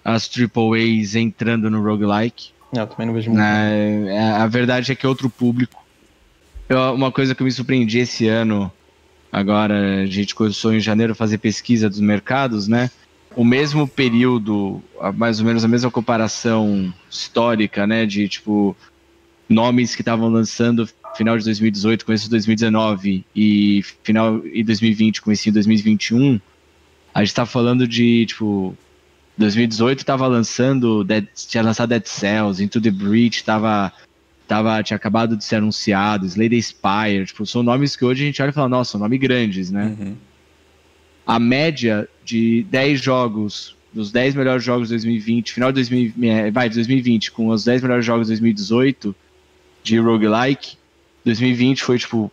[0.04, 2.52] as Triple A's entrando no roguelike.
[2.74, 3.40] Não, eu também não vejo muito.
[3.42, 4.16] né?
[4.16, 5.82] É, A verdade é que é outro público.
[6.70, 8.72] Eu- uma coisa que eu me surpreendi esse ano,
[9.32, 12.92] agora a gente começou em janeiro a fazer pesquisa dos mercados, né?
[13.36, 14.82] O mesmo período,
[15.16, 18.06] mais ou menos a mesma comparação histórica, né?
[18.06, 18.76] De tipo
[19.48, 25.44] nomes que estavam lançando final de 2018, começo de 2019 e final e 2020, começo
[25.44, 26.40] de 2021.
[27.14, 28.76] A gente tá falando de tipo
[29.38, 33.94] 2018 tava lançando, Dead, tinha lançado Dead Cells, Into the Breach tava
[34.48, 38.26] tava, tinha acabado de ser anunciado, Slay the Spire, tipo, são nomes que hoje a
[38.26, 39.96] gente olha e fala, nossa, são nomes grandes, né?
[40.00, 40.16] Uhum.
[41.26, 46.52] A média de 10 jogos, dos 10 melhores jogos de 2020, final de 2020, é,
[46.52, 49.16] vai, de 2020, com os 10 melhores jogos de 2018
[49.84, 50.78] de roguelike,
[51.26, 52.32] 2020 foi, tipo,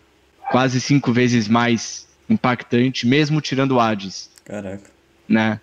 [0.50, 4.90] quase cinco vezes mais impactante, mesmo tirando o Hades, Caraca.
[5.28, 5.60] né?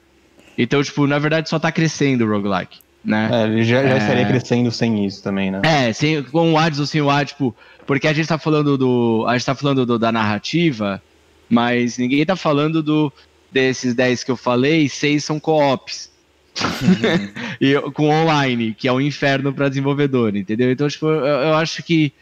[0.57, 3.29] Então, tipo, na verdade só tá crescendo o roguelike, né?
[3.31, 3.97] É, ele já, já É.
[3.97, 5.61] estaria crescendo sem isso também, né?
[5.63, 7.55] É, sem, com o Hades ou sem o Hades, tipo,
[7.85, 9.25] porque a gente tá falando do.
[9.27, 11.01] A gente tá falando do- da narrativa,
[11.49, 13.11] mas ninguém tá falando do
[13.51, 16.09] desses 10 que eu falei, seis são co-ops.
[17.59, 20.71] e eu- com online, que é um inferno para desenvolvedor, entendeu?
[20.71, 22.13] Então, tipo, eu, eu acho que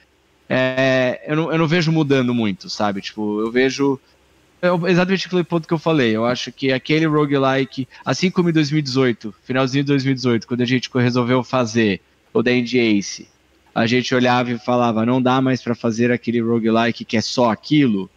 [0.48, 3.02] é, eu, não, eu não vejo mudando muito, sabe?
[3.02, 4.00] Tipo, eu vejo.
[4.62, 6.16] Eu- exatamente aquele ponto que eu falei.
[6.16, 10.90] Eu acho que aquele roguelike, assim como em 2018, finalzinho de 2018, quando a gente
[10.94, 12.02] resolveu fazer
[12.34, 13.28] o da End Ace,
[13.74, 17.50] a gente olhava e falava, não dá mais para fazer aquele roguelike que é só
[17.52, 18.10] aquilo.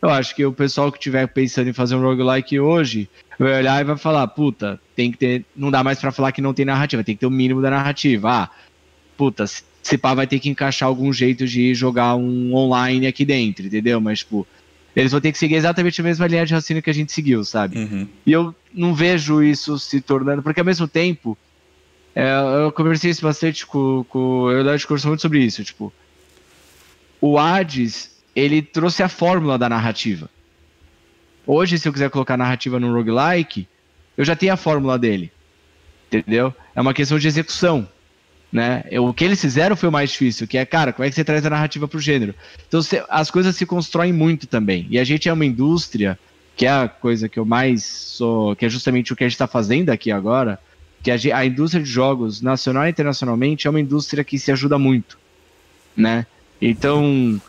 [0.00, 3.08] Eu acho que o pessoal que estiver pensando em fazer um roguelike hoje
[3.38, 6.40] vai olhar e vai falar, puta, tem que ter, não dá mais para falar que
[6.42, 8.30] não tem narrativa, tem que ter o mínimo da narrativa.
[8.30, 8.50] Ah,
[9.16, 13.66] puta, se pá vai ter que encaixar algum jeito de jogar um online aqui dentro,
[13.66, 14.00] entendeu?
[14.00, 14.46] Mas tipo,
[14.94, 17.44] eles vão ter que seguir exatamente a mesma linha de raciocínio que a gente seguiu,
[17.44, 17.78] sabe?
[17.78, 18.08] Uhum.
[18.26, 20.42] E eu não vejo isso se tornando.
[20.42, 21.36] Porque ao mesmo tempo,
[22.14, 22.30] é,
[22.64, 25.64] eu conversei isso bastante com, com eu o Léo, a gente conversou muito sobre isso.
[25.64, 25.92] Tipo,
[27.20, 30.28] o Hades, ele trouxe a fórmula da narrativa.
[31.46, 33.66] Hoje, se eu quiser colocar narrativa no roguelike,
[34.16, 35.32] eu já tenho a fórmula dele.
[36.12, 36.54] Entendeu?
[36.74, 37.88] É uma questão de execução.
[38.52, 38.84] Né?
[39.00, 41.24] O que eles fizeram foi o mais difícil, que é, cara, como é que você
[41.24, 42.34] traz a narrativa pro gênero?
[42.68, 44.86] Então as coisas se constroem muito também.
[44.90, 46.18] E a gente é uma indústria
[46.54, 49.34] que é a coisa que eu mais sou, que é justamente o que a gente
[49.34, 50.58] está fazendo aqui agora,
[51.02, 54.78] que a, a indústria de jogos, nacional e internacionalmente, é uma indústria que se ajuda
[54.78, 55.18] muito,
[55.96, 56.26] né?
[56.60, 57.40] Então,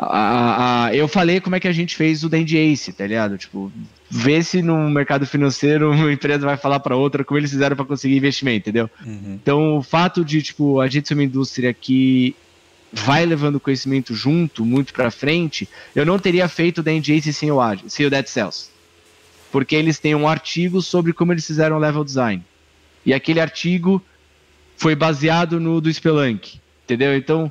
[0.00, 3.36] a- a- eu falei como é que a gente fez o Dandy Ace, tá ligado?
[3.38, 3.72] Tipo,
[4.10, 7.84] vê se no mercado financeiro uma empresa vai falar para outra como eles fizeram para
[7.84, 8.90] conseguir investimento, entendeu?
[9.04, 9.38] Uhum.
[9.42, 12.34] Então, o fato de, tipo, a gente ser uma indústria que
[12.92, 17.50] vai levando conhecimento junto, muito pra frente, eu não teria feito o Dan Jace sem
[17.50, 18.70] o, Ad, sem o Dead Cells.
[19.52, 22.42] Porque eles têm um artigo sobre como eles fizeram o level design.
[23.04, 24.02] E aquele artigo
[24.76, 27.16] foi baseado no do Spelunk, entendeu?
[27.16, 27.50] Então,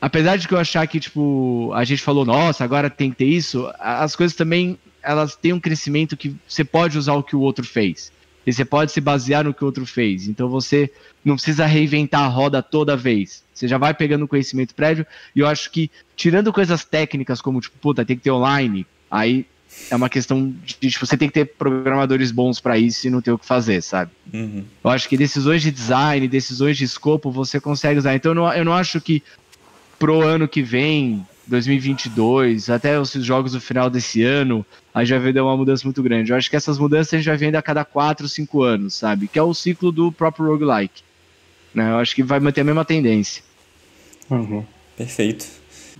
[0.00, 3.26] apesar de que eu achar que, tipo, a gente falou, nossa, agora tem que ter
[3.26, 7.40] isso, as coisas também, elas têm um crescimento que você pode usar o que o
[7.40, 8.12] outro fez.
[8.46, 10.26] E você pode se basear no que o outro fez.
[10.26, 10.90] Então você
[11.22, 13.44] não precisa reinventar a roda toda vez.
[13.52, 15.06] Você já vai pegando conhecimento prévio.
[15.36, 19.44] E eu acho que, tirando coisas técnicas, como, tipo, puta, tem que ter online, aí
[19.90, 23.20] é uma questão de, tipo, você tem que ter programadores bons pra isso e não
[23.20, 24.10] ter o que fazer, sabe?
[24.32, 24.64] Uhum.
[24.82, 28.14] Eu acho que decisões de design, decisões de escopo, você consegue usar.
[28.14, 29.22] Então eu não, eu não acho que
[30.00, 34.64] pro ano que vem, 2022, até os jogos do final desse ano,
[34.94, 36.32] a gente vai ver uma mudança muito grande.
[36.32, 39.28] Eu acho que essas mudanças a gente vai vendo a cada 4, 5 anos, sabe?
[39.28, 41.02] Que é o ciclo do próprio roguelike.
[41.74, 41.90] Né?
[41.90, 43.42] Eu acho que vai manter a mesma tendência.
[44.30, 44.64] Uhum.
[44.96, 45.46] Perfeito.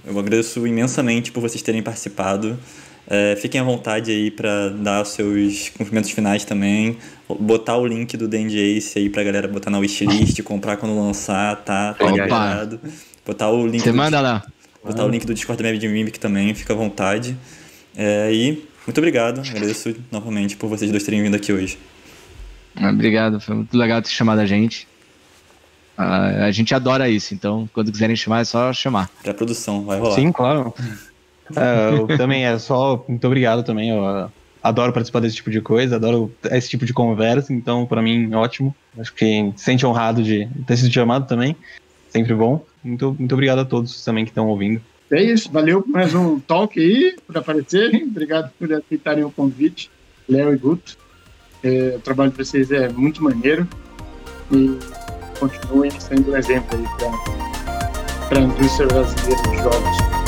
[0.04, 2.58] Eu agradeço imensamente por vocês terem participado.
[3.06, 6.96] É, fiquem à vontade aí para dar os seus cumprimentos finais também.
[7.28, 11.56] Botar o link do Dandy Ace aí pra galera botar na wishlist, comprar quando lançar,
[11.56, 11.92] tá?
[11.94, 12.80] Tá liberado.
[13.30, 14.42] Botar o link Você do, manda lá.
[14.84, 17.36] botar o link do Discord da Mad Mimic também, fica à vontade.
[17.96, 19.38] É, e muito obrigado.
[19.38, 21.78] Agradeço novamente por vocês dois terem vindo aqui hoje.
[22.74, 24.88] Ah, Obrigado, foi muito legal ter chamado a gente.
[25.96, 29.08] Ah, a gente adora isso, então quando quiserem chamar é só chamar.
[29.22, 30.16] Pra produção, vai rolar.
[30.16, 30.74] Sim, claro.
[31.54, 33.90] É, eu também é só muito obrigado também.
[33.90, 38.02] Eu uh, adoro participar desse tipo de coisa, adoro esse tipo de conversa, então pra
[38.02, 38.74] mim ótimo.
[38.98, 41.54] Acho que se sente honrado de ter sido chamado também.
[42.08, 42.64] Sempre bom.
[42.82, 44.80] Muito, muito obrigado a todos também que estão ouvindo.
[45.10, 48.04] É isso, valeu por mais um talk aí, por aparecerem.
[48.04, 49.90] Obrigado por aceitarem o convite,
[50.28, 50.96] Léo e Guto.
[51.62, 53.68] É, o trabalho de vocês é muito maneiro
[54.52, 54.78] e
[55.38, 56.84] continuem sendo um exemplo aí
[58.28, 60.19] para a indústria brasileira de jogos.